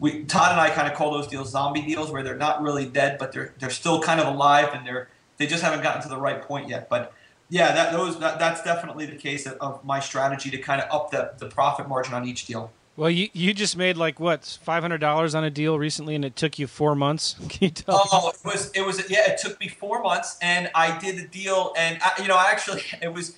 [0.00, 2.84] We, Todd and I kind of call those deals zombie deals, where they're not really
[2.84, 6.08] dead, but they're they're still kind of alive, and they're they just haven't gotten to
[6.08, 6.88] the right point yet.
[6.88, 7.14] But
[7.48, 10.88] yeah, that those that, that's definitely the case of, of my strategy to kind of
[10.92, 12.72] up the, the profit margin on each deal.
[12.96, 16.24] Well, you you just made like what five hundred dollars on a deal recently, and
[16.24, 17.34] it took you four months.
[17.48, 18.08] Can you tell?
[18.12, 19.32] Oh, it was it was yeah.
[19.32, 22.50] It took me four months, and I did the deal, and I, you know, I
[22.50, 23.36] actually, it was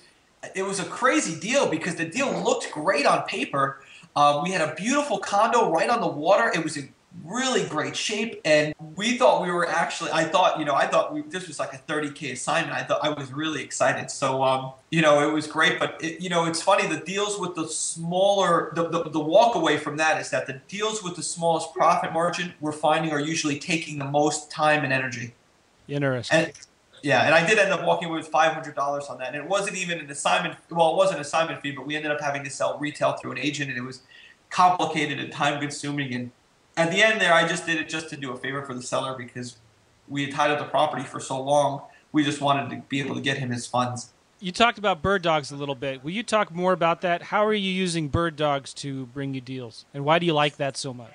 [0.55, 3.81] it was a crazy deal because the deal looked great on paper.
[4.15, 6.51] Uh, we had a beautiful condo right on the water.
[6.53, 6.87] It was a
[7.23, 11.13] really great shape and we thought we were actually i thought you know i thought
[11.13, 12.73] we, this was like a 30k assignment.
[12.73, 14.09] I thought i was really excited.
[14.11, 17.39] So um, you know it was great but it, you know it's funny the deals
[17.39, 21.15] with the smaller the, the, the walk away from that is that the deals with
[21.15, 25.33] the smallest profit margin we're finding are usually taking the most time and energy.
[25.87, 26.39] Interesting.
[26.39, 26.53] And,
[27.03, 29.35] yeah, and I did end up walking away with five hundred dollars on that, and
[29.35, 30.55] it wasn't even an assignment.
[30.69, 33.31] Well, it was an assignment fee, but we ended up having to sell retail through
[33.31, 34.01] an agent, and it was
[34.49, 36.31] complicated and time consuming, and
[36.77, 38.81] at the end there, I just did it just to do a favor for the
[38.81, 39.57] seller because
[40.07, 41.81] we had tied up the property for so long.
[42.11, 44.13] We just wanted to be able to get him his funds.
[44.39, 46.03] You talked about bird dogs a little bit.
[46.03, 47.23] Will you talk more about that?
[47.23, 50.57] How are you using bird dogs to bring you deals, and why do you like
[50.57, 51.11] that so much?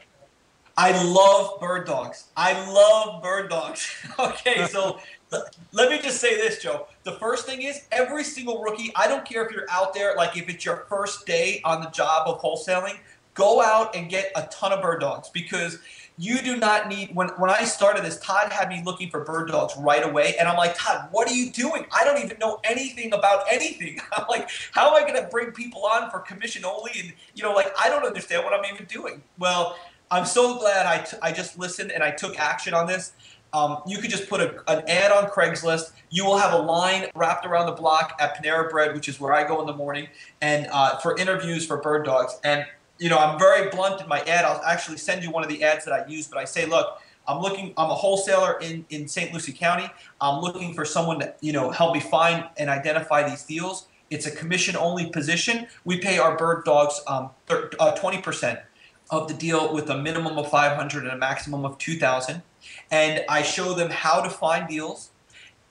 [0.77, 2.29] I love bird dogs.
[2.37, 3.95] I love bird dogs.
[4.19, 4.99] okay, so
[5.73, 6.89] let me just say this, Joe.
[7.05, 10.37] The first thing is every single rookie, I don't care if you're out there, like
[10.37, 12.99] if it's your first day on the job of wholesaling,
[13.35, 15.79] go out and get a ton of bird dogs because
[16.19, 19.49] you do not need when when I started this, Todd had me looking for bird
[19.49, 20.35] dogs right away.
[20.39, 21.87] And I'm like, Todd, what are you doing?
[21.91, 23.99] I don't even know anything about anything.
[24.17, 26.93] I'm like, how am I gonna bring people on for commission only?
[26.99, 29.23] And you know, like I don't understand what I'm even doing.
[29.39, 29.77] Well,
[30.11, 33.15] I'm so glad I, t- I just listened and I took action on this.
[33.55, 35.93] Um, you could just put a, an ad on Craigslist.
[36.11, 39.33] You will have a line wrapped around the block at Panera Bread, which is where
[39.33, 40.09] I go in the morning,
[40.41, 42.39] and uh, for interviews for bird dogs.
[42.45, 42.67] And
[43.03, 44.45] you know, I'm very blunt in my ad.
[44.45, 47.01] I'll actually send you one of the ads that I use, but I say, look,
[47.27, 47.75] I'm looking.
[47.77, 49.33] I'm a wholesaler in in St.
[49.33, 49.89] Lucie County.
[50.21, 53.87] I'm looking for someone to you know help me find and identify these deals.
[54.11, 55.67] It's a commission only position.
[55.85, 58.63] We pay our bird dogs um, uh, 20%
[59.11, 62.43] of the deal with a minimum of 500 and a maximum of 2,000.
[62.91, 65.13] And I show them how to find deals.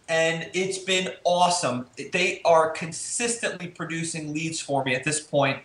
[0.09, 1.85] And it's been awesome.
[2.11, 5.59] They are consistently producing leads for me at this point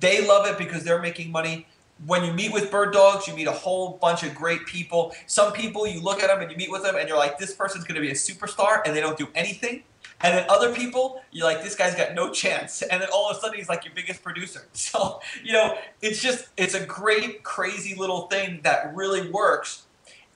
[0.00, 1.66] they love it because they're making money.
[2.06, 5.12] When you meet with bird dogs, you meet a whole bunch of great people.
[5.26, 7.52] Some people, you look at them and you meet with them and you're like, this
[7.54, 9.82] person's going to be a superstar, and they don't do anything.
[10.20, 12.82] And then other people, you're like, this guy's got no chance.
[12.90, 14.66] And then all of a sudden, he's like your biggest producer.
[14.72, 19.86] So, you know, it's just, it's a great, crazy little thing that really works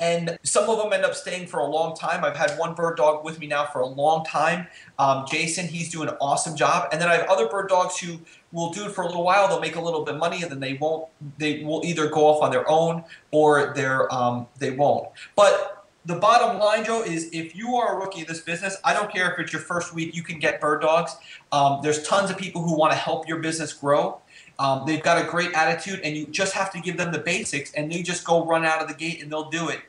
[0.03, 2.25] and some of them end up staying for a long time.
[2.25, 4.67] I've had one bird dog with me now for a long time.
[4.99, 6.89] Um, Jason, he's doing an awesome job.
[6.91, 8.19] And then I have other bird dogs who
[8.53, 9.49] will do it for a little while.
[9.49, 11.09] They'll make a little bit of money, and then they won't.
[11.39, 15.09] They will either go off on their own or they're um, they won't.
[15.35, 18.93] But the bottom line, Joe, is if you are a rookie in this business, I
[18.93, 21.17] don't care if it's your first week, you can get bird dogs.
[21.53, 24.19] Um, there's tons of people who want to help your business grow.
[24.59, 27.73] Um, they've got a great attitude, and you just have to give them the basics,
[27.75, 29.81] and they just go run out of the gate, and they'll do it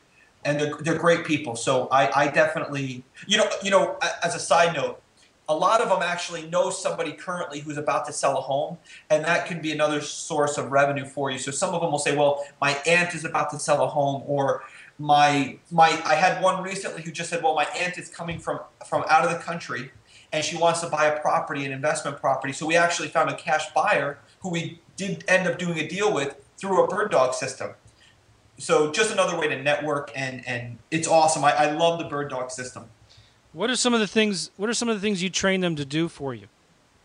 [0.45, 1.55] and they're, they're great people.
[1.55, 5.01] So I, I definitely, you know, you know, as a side note,
[5.49, 8.77] a lot of them actually know somebody currently who's about to sell a home,
[9.09, 11.37] and that can be another source of revenue for you.
[11.37, 14.23] So some of them will say, "Well, my aunt is about to sell a home,"
[14.25, 14.63] or
[14.97, 16.01] my my.
[16.05, 19.25] I had one recently who just said, "Well, my aunt is coming from from out
[19.25, 19.91] of the country,
[20.31, 23.35] and she wants to buy a property, an investment property." So we actually found a
[23.35, 27.33] cash buyer who we did end up doing a deal with through a bird dog
[27.33, 27.75] system
[28.57, 31.43] so just another way to network and and it's awesome.
[31.43, 32.85] I, I love the bird dog system.
[33.53, 34.49] What are some of the things?
[34.57, 36.47] What are some of the things you train them to do for you?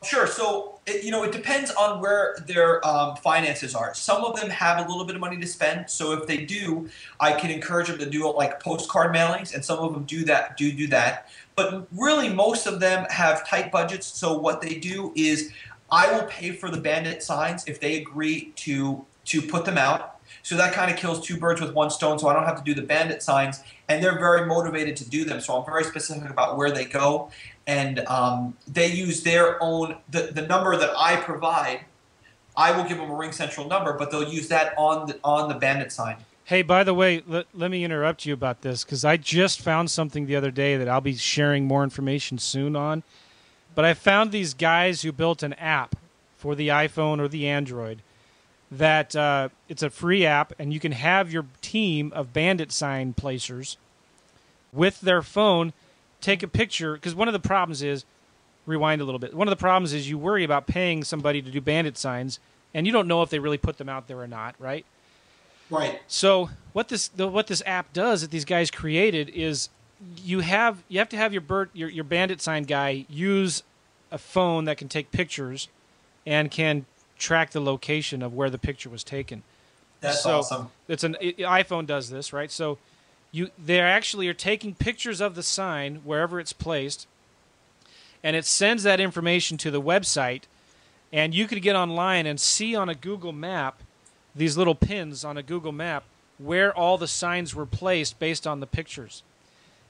[0.02, 0.26] Sure.
[0.26, 3.92] So it, you know, it depends on where their um, finances are.
[3.94, 6.88] Some of them have a little bit of money to spend, so if they do,
[7.20, 10.56] I can encourage them to do like postcard mailings, and some of them do that.
[10.56, 14.06] Do do that, but really most of them have tight budgets.
[14.06, 15.52] So what they do is,
[15.90, 20.14] I will pay for the bandit signs if they agree to to put them out.
[20.42, 22.18] So that kind of kills two birds with one stone.
[22.18, 25.24] So I don't have to do the bandit signs, and they're very motivated to do
[25.24, 25.40] them.
[25.40, 27.30] So I'm very specific about where they go,
[27.66, 31.80] and um, they use their own the, the number that I provide.
[32.56, 35.54] I will give them a RingCentral number, but they'll use that on the on the
[35.54, 36.16] bandit sign.
[36.44, 39.90] Hey, by the way, let, let me interrupt you about this because I just found
[39.90, 43.02] something the other day that I'll be sharing more information soon on.
[43.74, 45.94] But I found these guys who built an app
[46.38, 48.00] for the iPhone or the Android
[48.70, 53.14] that uh, it's a free app and you can have your team of bandit sign
[53.14, 53.76] placers
[54.72, 55.72] with their phone
[56.20, 56.94] take a picture.
[56.94, 58.04] Because one of the problems is
[58.66, 59.34] rewind a little bit.
[59.34, 62.38] One of the problems is you worry about paying somebody to do bandit signs
[62.74, 64.84] and you don't know if they really put them out there or not right?
[65.70, 66.00] Right.
[66.06, 69.68] so what this the, what this app does that these guys created is
[70.16, 73.62] you have you have to have your bird your, your bandit sign guy use
[74.10, 75.68] a phone that can take pictures
[76.26, 76.86] and can
[77.18, 79.42] track the location of where the picture was taken.
[80.00, 80.70] That's So- awesome.
[80.86, 82.50] It's an i- iPhone does this, right?
[82.50, 82.78] So
[83.32, 87.06] you they actually are taking pictures of the sign wherever it's placed
[88.24, 90.42] and it sends that information to the website
[91.12, 93.80] and you could get online and see on a Google map
[94.34, 96.04] these little pins on a Google map
[96.38, 99.22] where all the signs were placed based on the pictures.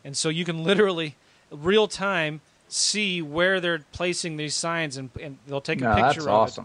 [0.04, 1.14] And so you can literally
[1.50, 6.14] real time see where they're placing these signs and, and they'll take No, a that's
[6.16, 6.62] picture of it.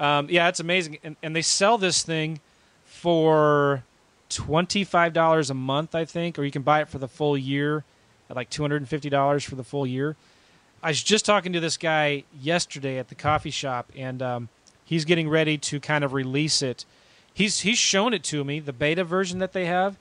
[0.00, 2.40] Um, yeah, it's amazing, and, and they sell this thing
[2.86, 3.84] for
[4.30, 7.36] twenty five dollars a month, I think, or you can buy it for the full
[7.36, 7.84] year
[8.30, 10.16] at like two hundred and fifty dollars for the full year.
[10.82, 14.48] I was just talking to this guy yesterday at the coffee shop, and um,
[14.86, 16.86] he's getting ready to kind of release it.
[17.34, 19.98] He's he's shown it to me, the beta version that they have,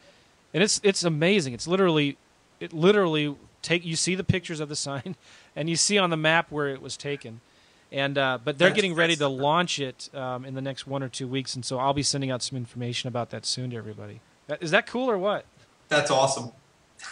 [0.54, 1.54] and it's it's amazing.
[1.54, 2.16] It's literally
[2.62, 5.18] it literally take you see the pictures of the sign,
[5.58, 7.42] and you see on the map where it was taken
[7.92, 11.10] and uh, but they're getting ready to launch it um, in the next one or
[11.10, 14.22] two weeks, and so I'll be sending out some information about that soon to everybody.
[14.62, 15.46] Is that cool or what?
[15.90, 16.52] That's awesome.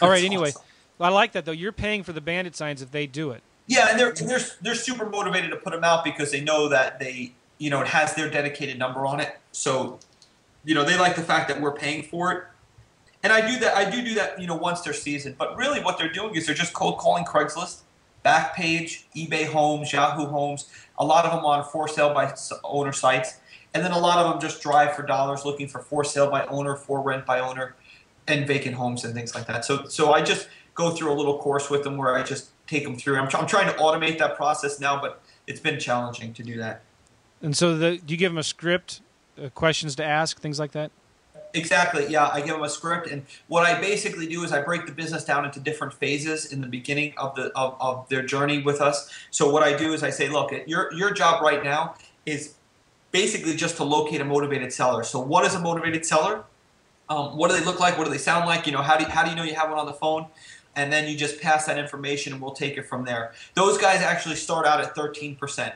[0.00, 0.24] All right.
[0.24, 0.62] Anyway, awesome.
[1.00, 1.52] I like that though.
[1.52, 3.42] You're paying for the bandit signs if they do it.
[3.66, 6.68] Yeah, and they're and they're they're super motivated to put them out because they know
[6.68, 9.36] that they you know it has their dedicated number on it.
[9.52, 9.98] So,
[10.64, 12.44] you know, they like the fact that we're paying for it.
[13.22, 13.76] And I do that.
[13.76, 14.40] I do do that.
[14.40, 15.36] You know, once they're seasoned.
[15.38, 17.80] But really, what they're doing is they're just cold calling Craigslist,
[18.28, 20.68] Backpage, eBay Homes, Yahoo Homes.
[20.98, 23.40] A lot of them on for sale by owner sites,
[23.72, 26.44] and then a lot of them just drive for dollars, looking for for sale by
[26.46, 27.74] owner, for rent by owner,
[28.26, 29.64] and vacant homes and things like that.
[29.64, 32.84] So, so I just go through a little course with them where I just take
[32.84, 33.16] them through.
[33.16, 36.58] I'm, tr- I'm trying to automate that process now, but it's been challenging to do
[36.58, 36.82] that.
[37.40, 39.00] And so, the, do you give them a script,
[39.42, 40.90] uh, questions to ask, things like that?
[41.54, 42.06] Exactly.
[42.08, 44.92] Yeah, I give them a script, and what I basically do is I break the
[44.92, 48.80] business down into different phases in the beginning of the of, of their journey with
[48.80, 49.10] us.
[49.30, 51.94] So what I do is I say, look, your your job right now
[52.26, 52.54] is
[53.12, 55.02] basically just to locate a motivated seller.
[55.04, 56.44] So what is a motivated seller?
[57.08, 57.96] Um, what do they look like?
[57.96, 58.66] What do they sound like?
[58.66, 60.26] You know, how do you, how do you know you have one on the phone?
[60.76, 63.32] And then you just pass that information, and we'll take it from there.
[63.54, 65.72] Those guys actually start out at 13%.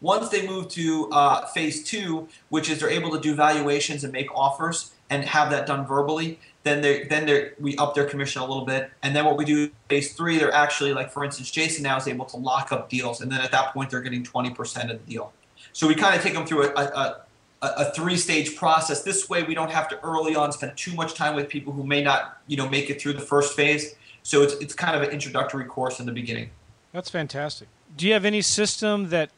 [0.00, 4.12] Once they move to uh, phase two, which is they're able to do valuations and
[4.12, 8.42] make offers and have that done verbally, then they then they we up their commission
[8.42, 8.90] a little bit.
[9.02, 12.08] And then what we do phase three, they're actually like for instance, Jason now is
[12.08, 15.10] able to lock up deals, and then at that point they're getting 20% of the
[15.10, 15.32] deal.
[15.72, 17.20] So we kind of take them through a, a, a
[17.62, 19.02] a, a three-stage process.
[19.02, 21.84] This way, we don't have to early on spend too much time with people who
[21.84, 23.94] may not, you know, make it through the first phase.
[24.22, 26.50] So it's it's kind of an introductory course in the beginning.
[26.92, 27.68] That's fantastic.
[27.96, 29.30] Do you have any system that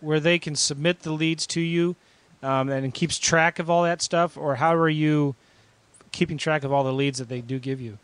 [0.00, 1.96] where they can submit the leads to you,
[2.42, 5.34] um, and keeps track of all that stuff, or how are you
[6.12, 7.98] keeping track of all the leads that they do give you?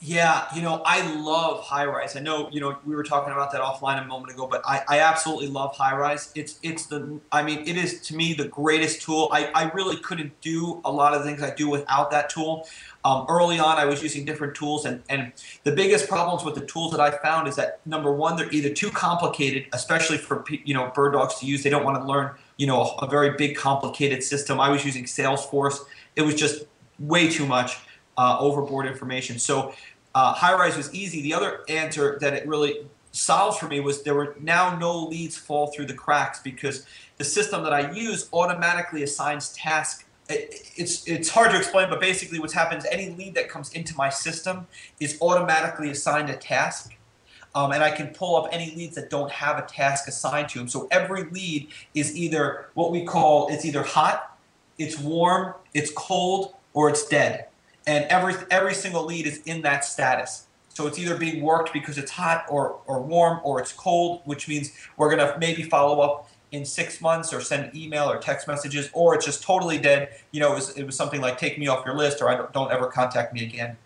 [0.00, 2.16] Yeah, you know, I love Highrise.
[2.16, 4.80] I know, you know, we were talking about that offline a moment ago, but I,
[4.88, 6.30] I absolutely love Highrise.
[6.36, 9.28] It's it's the I mean, it is to me the greatest tool.
[9.32, 12.68] I, I really couldn't do a lot of things I do without that tool.
[13.04, 15.32] Um, early on, I was using different tools, and, and
[15.64, 18.70] the biggest problems with the tools that I found is that number one, they're either
[18.70, 21.64] too complicated, especially for you know bird dogs to use.
[21.64, 24.60] They don't want to learn you know a, a very big complicated system.
[24.60, 25.80] I was using Salesforce.
[26.14, 26.66] It was just
[27.00, 27.78] way too much
[28.18, 29.38] uh, overboard information.
[29.38, 29.72] So
[30.14, 31.22] uh, Highrise was easy.
[31.22, 35.36] The other answer that it really solves for me was there were now no leads
[35.36, 36.84] fall through the cracks because
[37.16, 40.04] the system that I use automatically assigns tasks.
[40.28, 43.96] It's it's hard to explain, but basically what's happened is any lead that comes into
[43.96, 44.66] my system
[45.00, 46.94] is automatically assigned a task.
[47.54, 50.58] Um, and I can pull up any leads that don't have a task assigned to
[50.58, 50.68] them.
[50.68, 54.38] So every lead is either what we call it's either hot,
[54.76, 57.47] it's warm, it's cold, or it's dead.
[57.88, 60.46] And every every single lead is in that status.
[60.68, 64.46] So it's either being worked because it's hot or, or warm or it's cold, which
[64.46, 68.88] means we're to maybe follow up in six months or send email or text messages,
[68.92, 70.10] or it's just totally dead.
[70.30, 72.36] You know, it was, it was something like take me off your list or I
[72.36, 73.76] don't, don't ever contact me again.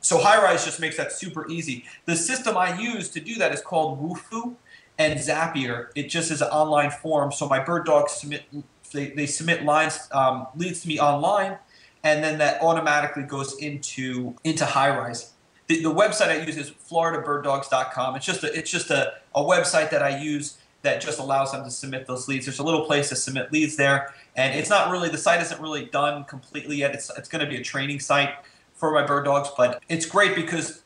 [0.00, 1.84] So Highrise just makes that super easy.
[2.04, 4.54] The system I use to do that is called Wufoo
[4.98, 5.88] and Zapier.
[5.96, 7.32] It just is an online form.
[7.32, 8.44] So my bird dogs submit
[8.92, 11.58] they, they submit lines um, leads to me online,
[12.06, 15.30] and then that automatically goes into into Highrise
[15.66, 18.16] the, the website I use is floridabirddogs.com.
[18.16, 21.64] It's just a, it's just a, a website that I use that just allows them
[21.64, 22.46] to submit those leads.
[22.46, 25.60] There's a little place to submit leads there, and it's not really the site isn't
[25.60, 26.94] really done completely yet.
[26.94, 28.30] It's it's going to be a training site
[28.74, 30.82] for my bird dogs, but it's great because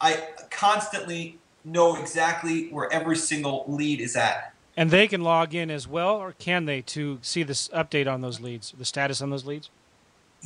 [0.00, 4.52] I constantly know exactly where every single lead is at.
[4.76, 8.22] And they can log in as well, or can they to see this update on
[8.22, 9.70] those leads, the status on those leads?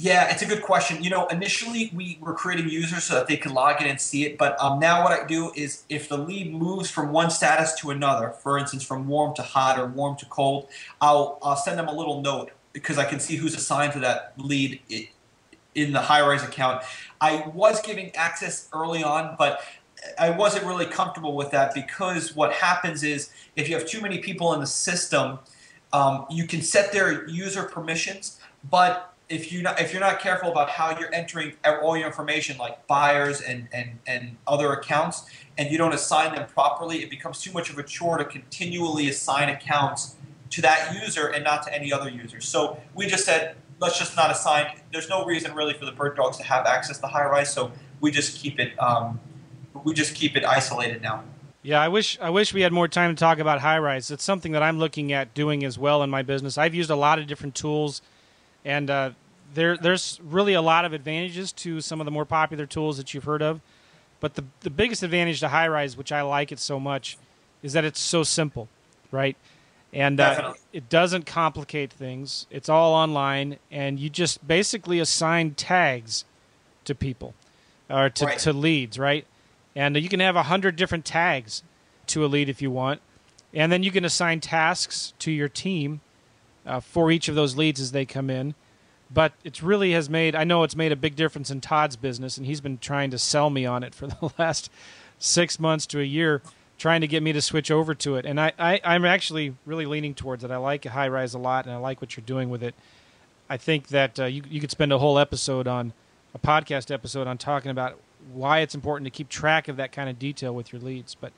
[0.01, 1.03] Yeah, it's a good question.
[1.03, 4.25] You know, initially we were creating users so that they could log in and see
[4.25, 7.75] it, but um, now what I do is if the lead moves from one status
[7.81, 10.69] to another, for instance, from warm to hot or warm to cold,
[11.01, 14.35] I'll, I'll send them a little note because I can see who's assigned to that
[14.37, 14.81] lead
[15.75, 16.85] in the Highrise account.
[17.21, 19.63] I was giving access early on, but
[20.17, 24.19] I wasn't really comfortable with that because what happens is if you have too many
[24.19, 25.41] people in the system,
[25.93, 28.39] um, you can set their user permissions,
[28.71, 31.53] but if you not if you're not careful about how you're entering
[31.83, 35.26] all your information like buyers and and and other accounts
[35.59, 39.09] and you don't assign them properly it becomes too much of a chore to continually
[39.09, 40.16] assign accounts
[40.51, 44.16] to that user and not to any other user so we just said let's just
[44.16, 47.49] not assign there's no reason really for the bird dogs to have access to Highrise
[47.49, 47.70] so
[48.01, 49.20] we just keep it um,
[49.85, 51.22] we just keep it isolated now
[51.61, 54.12] yeah, I wish I wish we had more time to talk about Highrise.
[54.12, 56.57] It's something that I'm looking at doing as well in my business.
[56.57, 58.01] I've used a lot of different tools
[58.69, 59.11] and uh,
[59.55, 63.14] there there's really a lot of advantages to some of the more popular tools that
[63.14, 63.61] you've heard of.
[64.21, 67.16] But the the biggest advantage to Highrise, which I like it so much,
[67.62, 68.69] is that it's so simple,
[69.11, 69.37] right?
[69.91, 72.47] And uh, it doesn't complicate things.
[72.51, 76.27] It's all online, and you just basically assign tags
[76.85, 77.33] to people
[77.89, 78.39] or to, right.
[78.41, 79.27] to leads, right?
[79.75, 81.62] And you can have a hundred different tags
[82.09, 83.01] to a lead if you want,
[83.55, 86.03] and then you can assign tasks to your team
[86.69, 88.55] uh, for each of those leads as they come in.
[89.11, 92.37] But it really has made, I know it's made a big difference in Todd's business,
[92.37, 94.71] and he's been trying to sell me on it for the last
[95.19, 96.43] six months to a year,
[96.77, 98.27] trying to get me to switch over to it.
[98.27, 100.51] And I, I, I'm actually really leaning towards it.
[100.51, 102.75] I like Highrise a lot, and I like what you're doing with it.
[103.49, 105.95] I think that uh, you, you could spend a whole episode on,
[106.35, 107.99] a podcast episode on talking about
[108.33, 111.14] why it's important to keep track of that kind of detail with your leads.
[111.14, 111.33] But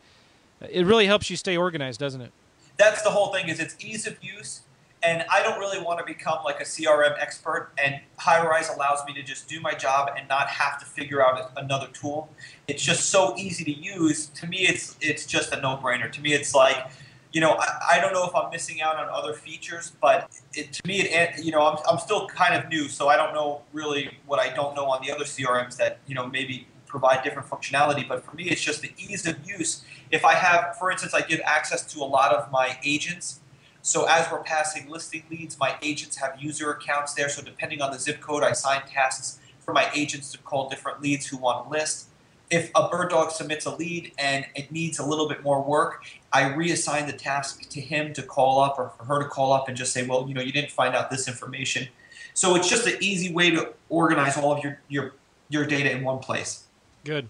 [0.68, 2.32] it really helps you stay organized, doesn't it?
[2.76, 3.48] That's the whole thing.
[3.48, 4.62] Is it's ease of use
[5.02, 7.72] and I don't really want to become like a CRM expert.
[7.82, 11.52] And Highrise allows me to just do my job and not have to figure out
[11.56, 12.28] another tool.
[12.68, 14.26] It's just so easy to use.
[14.26, 16.10] To me, it's it's just a no-brainer.
[16.12, 16.90] To me, it's like,
[17.32, 20.72] you know, I, I don't know if I'm missing out on other features, but it,
[20.74, 23.62] to me, it you know, I'm I'm still kind of new, so I don't know
[23.72, 27.48] really what I don't know on the other CRMs that you know maybe provide different
[27.48, 28.06] functionality.
[28.06, 29.82] But for me, it's just the ease of use.
[30.10, 33.39] If I have, for instance, I give access to a lot of my agents
[33.82, 37.28] so as we're passing listing leads, my agents have user accounts there.
[37.28, 41.00] So depending on the zip code, I assign tasks for my agents to call different
[41.00, 42.08] leads who want to list.
[42.50, 46.04] If a bird dog submits a lead and it needs a little bit more work,
[46.32, 49.68] I reassign the task to him to call up or for her to call up
[49.68, 51.88] and just say, well, you know, you didn't find out this information.
[52.34, 55.14] So it's just an easy way to organize all of your your
[55.48, 56.64] your data in one place.
[57.04, 57.28] Good,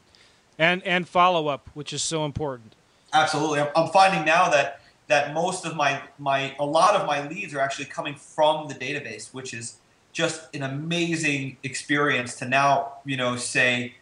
[0.58, 2.74] and and follow up, which is so important.
[3.12, 4.79] Absolutely, I'm, I'm finding now that
[5.10, 8.74] that most of my my a lot of my leads are actually coming from the
[8.74, 9.76] database, which is
[10.12, 13.94] just an amazing experience to now you know say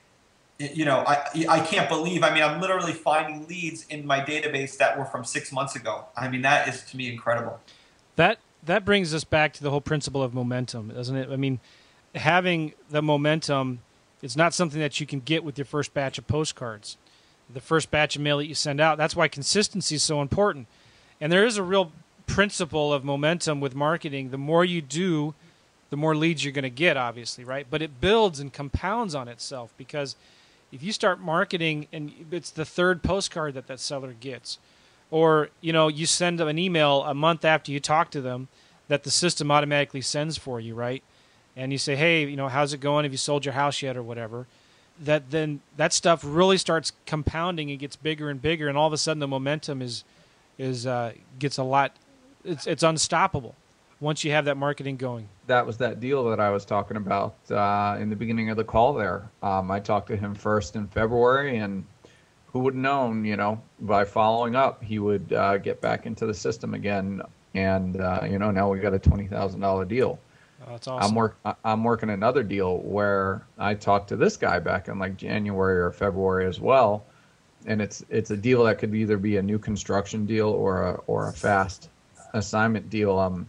[0.59, 4.77] you know I I can't believe I mean I'm literally finding leads in my database
[4.77, 6.05] that were from six months ago.
[6.17, 7.59] I mean that is to me incredible.
[8.17, 11.31] That that brings us back to the whole principle of momentum, doesn't it?
[11.31, 11.59] I mean,
[12.15, 13.81] having the momentum
[14.21, 16.99] is not something that you can get with your first batch of postcards,
[17.49, 18.99] the first batch of mail that you send out.
[18.99, 20.67] That's why consistency is so important
[21.21, 21.93] and there is a real
[22.27, 24.31] principle of momentum with marketing.
[24.31, 25.35] The more you do,
[25.91, 27.67] the more leads you're going to get, obviously, right?
[27.69, 30.17] But it builds and compounds on itself because
[30.71, 34.59] if you start marketing and it's the third postcard that that seller gets,
[35.11, 38.49] or you know you send them an email a month after you talk to them
[38.89, 41.03] that the system automatically sends for you, right?
[41.57, 43.05] And you say, hey, you know, how's it going?
[43.05, 44.47] Have you sold your house yet, or whatever?
[45.01, 48.93] that then that stuff really starts compounding It gets bigger and bigger, and all of
[48.93, 50.05] a sudden the momentum is
[50.59, 51.97] is uh, gets a lot.
[52.45, 53.55] It's it's unstoppable
[54.01, 55.29] once you have that marketing going.
[55.47, 58.65] That was that deal that I was talking about uh, in the beginning of the
[58.65, 58.95] call.
[58.95, 61.85] There, um, I talked to him first in February, and
[62.47, 66.27] who would have known, you know, by following up, he would uh, get back into
[66.27, 67.23] the system again,
[67.55, 70.19] and uh, you know, now we got a twenty thousand dollar deal.
[70.67, 71.11] Oh, that's awesome.
[71.11, 75.17] I'm work I'm working another deal where I talked to this guy back in like
[75.17, 77.05] January or February as well,
[77.67, 80.93] and it's it's a deal that could either be a new construction deal or a
[81.07, 81.91] or a fast
[82.35, 83.19] assignment deal.
[83.19, 83.49] Um,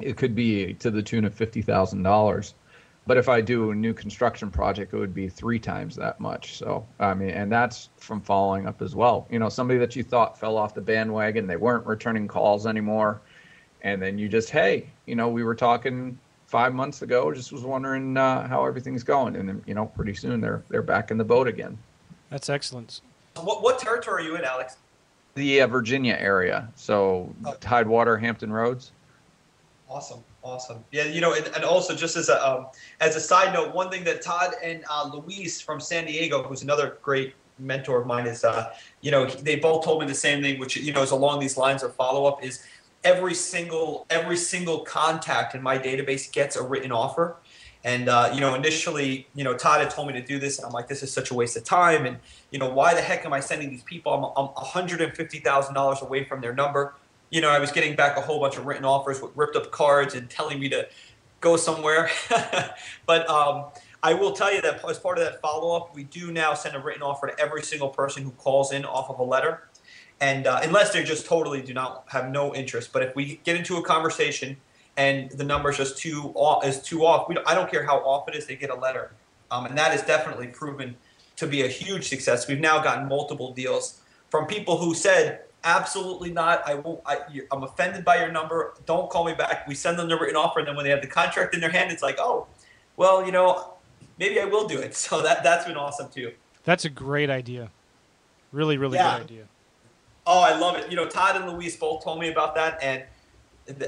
[0.00, 2.54] it could be to the tune of fifty thousand dollars,
[3.06, 6.56] but if I do a new construction project, it would be three times that much.
[6.56, 9.26] So I mean, and that's from following up as well.
[9.30, 13.20] You know, somebody that you thought fell off the bandwagon, they weren't returning calls anymore
[13.82, 17.62] and then you just hey you know we were talking five months ago just was
[17.62, 21.18] wondering uh, how everything's going and then you know pretty soon they're they're back in
[21.18, 21.76] the boat again
[22.30, 23.02] That's excellent.
[23.40, 24.76] What, what territory are you in, Alex?
[25.34, 27.54] the uh, virginia area so Oh.
[27.58, 28.92] tidewater hampton roads
[29.88, 30.82] Awesome, awesome.
[30.90, 32.68] Yeah, you know, and, and also just as a um,
[33.02, 36.62] as a side note, one thing that Todd and uh, Luis from San Diego, who's
[36.62, 38.72] another great mentor of mine, is uh,
[39.02, 41.58] you know they both told me the same thing, which you know is along these
[41.58, 42.42] lines of follow up.
[42.42, 42.64] Is
[43.04, 47.36] every single every single contact in my database gets a written offer.
[47.84, 50.66] And uh, you know, initially, you know, Todd had told me to do this, and
[50.66, 52.06] I'm like, this is such a waste of time.
[52.06, 52.18] And
[52.50, 54.12] you know, why the heck am I sending these people?
[54.12, 56.94] I'm, I'm 150 thousand dollars away from their number.
[57.30, 59.70] You know, I was getting back a whole bunch of written offers with ripped up
[59.70, 60.86] cards and telling me to
[61.40, 62.10] go somewhere.
[63.06, 63.66] but um,
[64.02, 66.76] I will tell you that as part of that follow up, we do now send
[66.76, 69.62] a written offer to every single person who calls in off of a letter
[70.22, 72.92] and uh, unless they just totally do not have no interest.
[72.92, 74.56] But if we get into a conversation
[74.96, 77.84] and the number is just too off, is too off, we don't, I don't care
[77.84, 79.12] how off it is, they get a letter,
[79.50, 80.96] um, and that is definitely proven
[81.36, 82.46] to be a huge success.
[82.46, 86.62] We've now gotten multiple deals from people who said, "Absolutely not.
[86.66, 87.00] I won't.
[87.06, 87.18] I,
[87.50, 88.74] I'm offended by your number.
[88.86, 91.00] Don't call me back." We send them the written offer, and then when they have
[91.00, 92.46] the contract in their hand, it's like, "Oh,
[92.96, 93.74] well, you know,
[94.18, 96.32] maybe I will do it." So that that's been awesome too.
[96.64, 97.70] That's a great idea.
[98.52, 99.16] Really, really Yeah.
[99.18, 99.44] good idea.
[100.26, 100.88] Oh, I love it.
[100.90, 103.02] You know, Todd and Luis both told me about that, and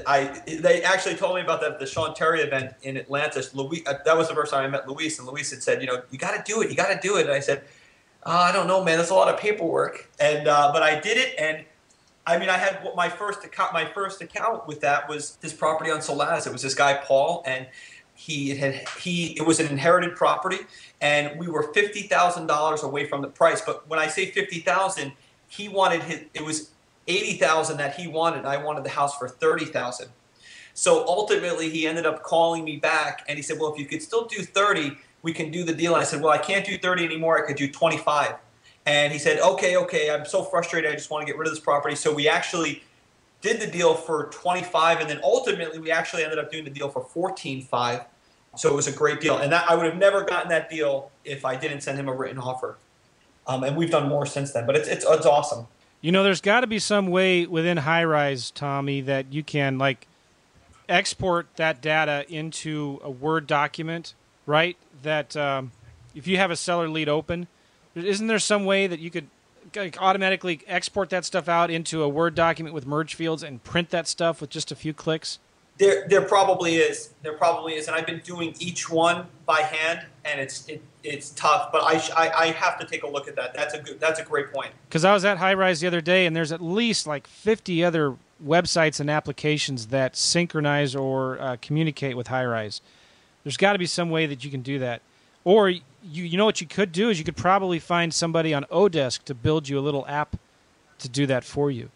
[0.07, 3.39] I they actually told me about that the Sean Terry event in Atlanta.
[3.39, 6.01] Uh, that was the first time I met Luis, and Luis had said, you know,
[6.11, 7.25] you got to do it, you got to do it.
[7.25, 7.63] And I said,
[8.25, 8.97] oh, I don't know, man.
[8.97, 11.65] That's a lot of paperwork, and uh, but I did it, and
[12.27, 13.73] I mean, I had my first account.
[13.73, 16.47] My first account with that was this property on Solaz.
[16.47, 17.67] It was this guy Paul, and
[18.15, 19.37] he had he.
[19.37, 20.59] It was an inherited property,
[21.01, 23.61] and we were fifty thousand dollars away from the price.
[23.61, 25.11] But when I say fifty thousand,
[25.47, 26.21] he wanted his.
[26.33, 26.71] It was
[27.07, 28.45] eighty thousand that he wanted.
[28.45, 30.09] I wanted the house for thirty thousand.
[30.73, 34.01] So ultimately, he ended up calling me back, and he said, "Well, if you could
[34.01, 36.77] still do thirty, we can do the deal." And I said, "Well, I can't do
[36.77, 37.43] thirty anymore.
[37.43, 38.35] I could do 25.
[38.85, 40.11] And he said, "Okay, okay.
[40.11, 40.91] I'm so frustrated.
[40.91, 42.83] I just want to get rid of this property." So we actually
[43.41, 46.89] did the deal for 25, and then ultimately we actually ended up doing the deal
[46.89, 48.05] for 14.5.
[48.55, 51.11] So it was a great deal, and that, I would have never gotten that deal
[51.25, 52.77] if I didn't send him a written offer.
[53.47, 55.67] Um, and we've done more since then, but it's it's, it's awesome.
[56.05, 60.05] You know, there's got to be some way within Highrise, Tommy, that you can like
[60.87, 64.13] export that data into a Word document,
[64.45, 64.77] right?
[65.01, 65.71] That um,
[66.13, 67.47] if you have a seller lead open,
[67.95, 69.25] isn't there some way that you could
[69.75, 73.89] like, automatically export that stuff out into a Word document with merge fields and print
[73.89, 75.39] that stuff with just a few clicks?
[75.77, 77.09] There, there probably is.
[77.21, 81.31] There probably is, and I've been doing each one by hand, and it's it, it's
[81.31, 81.69] tough.
[81.71, 83.53] But I, I I have to take a look at that.
[83.53, 83.99] That's a good.
[83.99, 84.71] That's a great point.
[84.87, 88.15] Because I was at Highrise the other day, and there's at least like 50 other
[88.45, 92.79] websites and applications that synchronize or uh, communicate with Highrise.
[93.43, 95.01] There's got to be some way that you can do that.
[95.43, 98.63] Or you, you know what you could do is you could probably find somebody on
[98.65, 100.37] Odesk to build you a little app
[100.99, 101.89] to do that for you.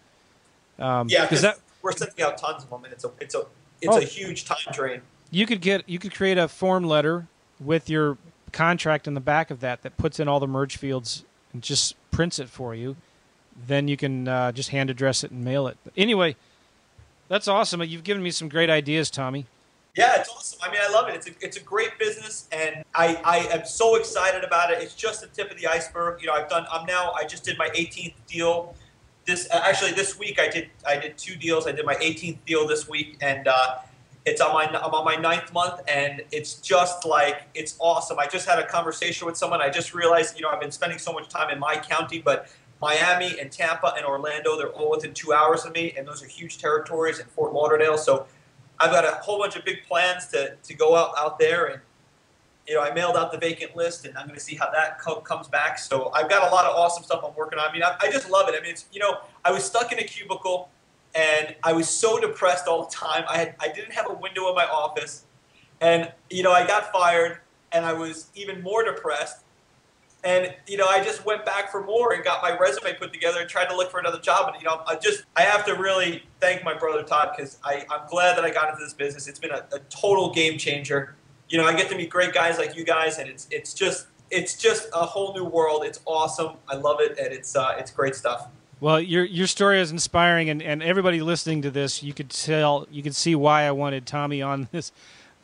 [0.77, 3.35] Um, Yeah, 'cause because that we're sending out tons of them, and it's a it's
[3.35, 3.45] a
[3.81, 3.99] it's Oh.
[3.99, 5.01] a huge time drain.
[5.31, 7.27] you could get you could create a form letter
[7.60, 8.18] with your
[8.51, 11.23] contract in the back of that that puts in all the merge fields
[11.53, 12.95] and just prints it for you
[13.68, 16.35] then you can uh, just hand address it and mail it but anyway
[17.27, 19.45] that's awesome you've given me some great ideas tommy
[19.95, 20.60] Yeah, it's awesome.
[20.64, 21.15] I mean, I love it.
[21.15, 24.81] It's a, it's a great business, and I, I am so excited about it.
[24.81, 26.22] It's just the tip of the iceberg.
[26.22, 26.65] You know, I've done.
[26.72, 27.11] I'm now.
[27.19, 28.76] I just did my 18th deal.
[29.30, 31.68] This uh, actually this week I did I did two deals.
[31.68, 33.76] I did my 18th deal this week, and uh,
[34.26, 38.18] it's on my I'm on my ninth month, and it's just like it's awesome.
[38.18, 39.61] I just had a conversation with someone.
[39.61, 42.49] I just realized, you know, I've been spending so much time in my county, but
[42.81, 46.27] Miami and Tampa and Orlando, they're all within two hours of me, and those are
[46.27, 47.19] huge territories.
[47.19, 48.26] And Fort Lauderdale, so
[48.80, 51.81] I've got a whole bunch of big plans to, to go out, out there and
[52.69, 55.01] you know, I mailed out the vacant list, and I'm going to see how that
[55.01, 55.79] co- comes back.
[55.79, 57.67] So I've got a lot of awesome stuff I'm working on.
[57.67, 58.53] I mean, I, I just love it.
[58.55, 60.69] I mean, it's you know, I was stuck in a cubicle,
[61.15, 63.23] and I was so depressed all the time.
[63.27, 65.25] I had I didn't have a window in my office,
[65.81, 67.39] and you know, I got fired,
[67.71, 69.43] and I was even more depressed.
[70.23, 73.39] And you know, I just went back for more and got my resume put together
[73.39, 74.53] and tried to look for another job.
[74.53, 78.07] And you know, I just I have to really thank my brother Todd because I'm
[78.09, 79.27] glad that I got into this business.
[79.27, 81.15] It's been a, a total game changer.
[81.49, 84.07] You know, I get to meet great guys like you guys, and it's it's just
[84.31, 85.84] it's just a whole new world.
[85.84, 86.57] It's awesome.
[86.67, 88.47] I love it, and it's uh, it's great stuff.
[88.81, 92.88] Well, your your story is inspiring, and, and everybody listening to this, you could tell,
[92.89, 94.91] you could see why I wanted Tommy on this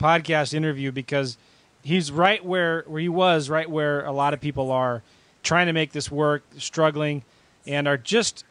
[0.00, 1.36] podcast interview because
[1.82, 5.02] he's right where where he was, right where a lot of people are,
[5.42, 7.24] trying to make this work, struggling,
[7.66, 8.44] and are just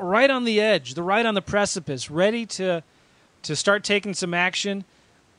[0.00, 2.82] right on the edge, the right on the precipice, ready to
[3.42, 4.84] to start taking some action,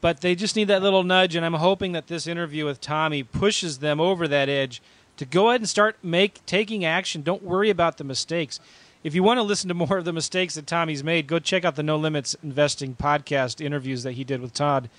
[0.06, 1.36] but they just need that little nudge.
[1.36, 4.80] And I'm hoping that this interview with Tommy pushes them over that edge
[5.18, 7.23] to go ahead and start make taking action.
[7.23, 8.60] Don't worry about the mistakes.
[9.03, 11.65] If you want to listen to more of the mistakes that Tommy's made, go check
[11.65, 14.91] out the No Limits Investing podcast interviews that he did with Todd,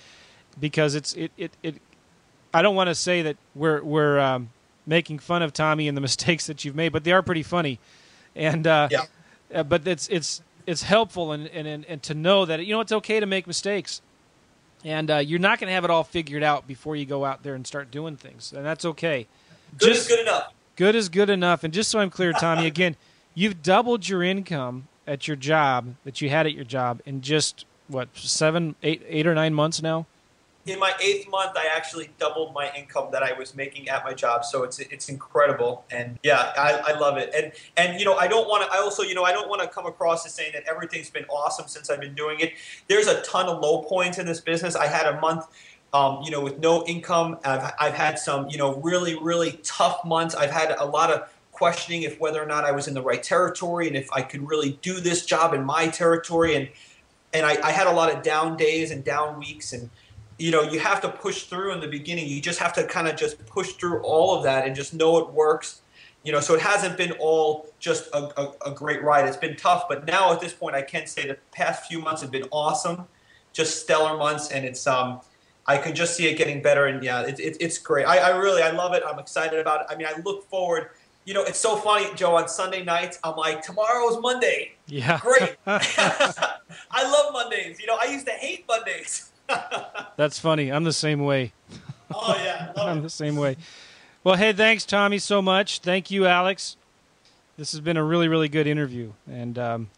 [0.59, 1.75] because it's it it, it
[2.53, 4.49] I don't want to say that we're we're um,
[4.85, 7.79] making fun of Tommy and the mistakes that you've made, but they are pretty funny,
[8.35, 9.05] and uh, Yeah.
[9.55, 12.81] uh, but it's it's it's helpful and, and and and to know that you know
[12.81, 14.01] it's okay to make mistakes,
[14.83, 17.43] and uh, you're not going to have it all figured out before you go out
[17.43, 19.27] there and start doing things, and that's okay.
[19.77, 20.53] Good is good enough.
[20.75, 21.63] Good is good enough.
[21.63, 22.95] And just so I'm clear, Tommy, again,
[23.33, 27.65] you've doubled your income at your job that you had at your job in just
[27.87, 30.05] what seven, eight, eight or nine months now.
[30.67, 34.13] In my eighth month, I actually doubled my income that I was making at my
[34.13, 34.43] job.
[34.45, 37.31] So it's it's incredible, and yeah, I, I love it.
[37.35, 38.77] And and you know, I don't want to.
[38.77, 41.25] I also you know, I don't want to come across as saying that everything's been
[41.25, 42.53] awesome since I've been doing it.
[42.87, 44.75] There's a ton of low points in this business.
[44.75, 45.45] I had a month.
[45.93, 50.03] Um, you know, with no income, I've, I've had some, you know, really, really tough
[50.03, 50.35] months.
[50.35, 53.23] I've had a lot of questioning if whether or not I was in the right
[53.23, 56.55] territory and if I could really do this job in my territory.
[56.55, 56.69] And
[57.33, 59.89] and I, I had a lot of down days and down weeks and
[60.37, 62.27] you know you have to push through in the beginning.
[62.27, 65.17] You just have to kind of just push through all of that and just know
[65.17, 65.81] it works.
[66.23, 69.27] You know so it hasn't been all just a, a, a great ride.
[69.27, 72.21] It's been tough but now at this point i can say the past few months
[72.21, 73.07] have been awesome.
[73.53, 75.21] Just stellar months and it's um
[75.65, 78.05] i can just see it getting better and yeah it, it, it's great.
[78.05, 79.03] I, I really i love it.
[79.07, 79.87] I'm excited about it.
[79.89, 80.89] I mean i look forward.
[81.25, 84.73] You know it's so funny joe on sunday nights i'm like tomorrow's monday.
[84.85, 85.55] Yeah, great.
[85.65, 87.79] I love mondays.
[87.79, 89.26] You know i used to hate mondays
[90.17, 90.71] that's funny.
[90.71, 91.53] I'm the same way.
[92.13, 93.01] oh yeah I'm it.
[93.01, 93.57] the same way.
[94.23, 95.79] Well, hey, thanks, Tommy, so much.
[95.79, 96.75] Thank you, Alex.
[97.57, 99.89] This has been a really, really good interview, and um,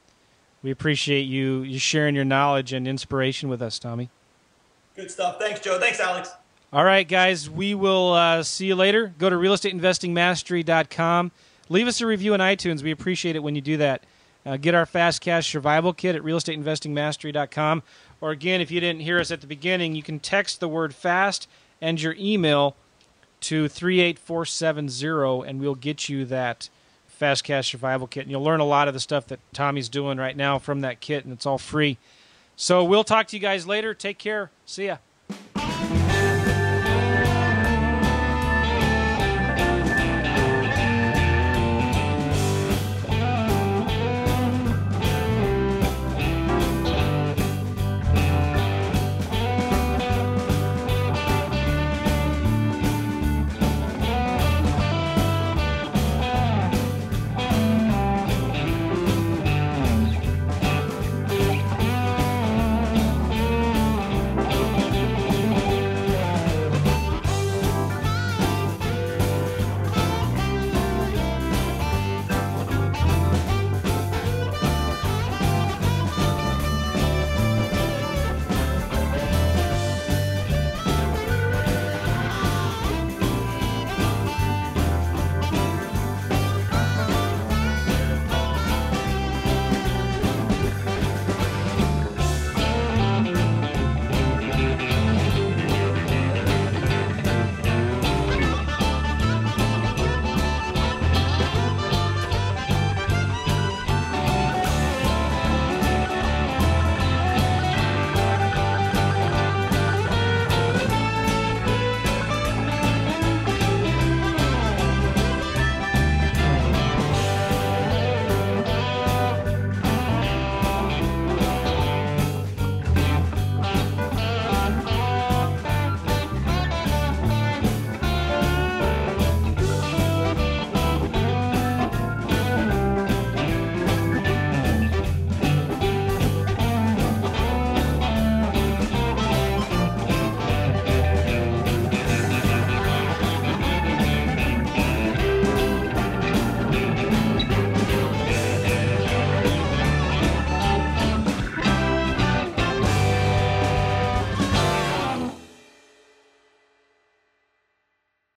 [0.61, 4.09] we appreciate you you sharing your knowledge and inspiration with us, Tommy.
[4.95, 5.39] Good stuff.
[5.39, 5.79] Thanks, Joe.
[5.79, 6.29] Thanks, Alex.
[6.71, 9.11] All right, guys, we will uh, see you later.
[9.17, 11.31] Go to realestateinvestingmastery.com.
[11.69, 12.83] Leave us a review on iTunes.
[12.83, 14.03] We appreciate it when you do that.
[14.45, 17.83] Uh, get our Fast Cash Survival Kit at realestateinvestingmastery.com.
[18.21, 20.93] Or again, if you didn't hear us at the beginning, you can text the word
[20.93, 21.47] FAST
[21.81, 22.75] and your email
[23.41, 26.69] to 38470, and we'll get you that
[27.07, 28.23] Fast Cash Survival Kit.
[28.23, 30.99] And you'll learn a lot of the stuff that Tommy's doing right now from that
[30.99, 31.97] kit, and it's all free.
[32.55, 33.93] So we'll talk to you guys later.
[33.93, 34.51] Take care.
[34.65, 34.97] See ya.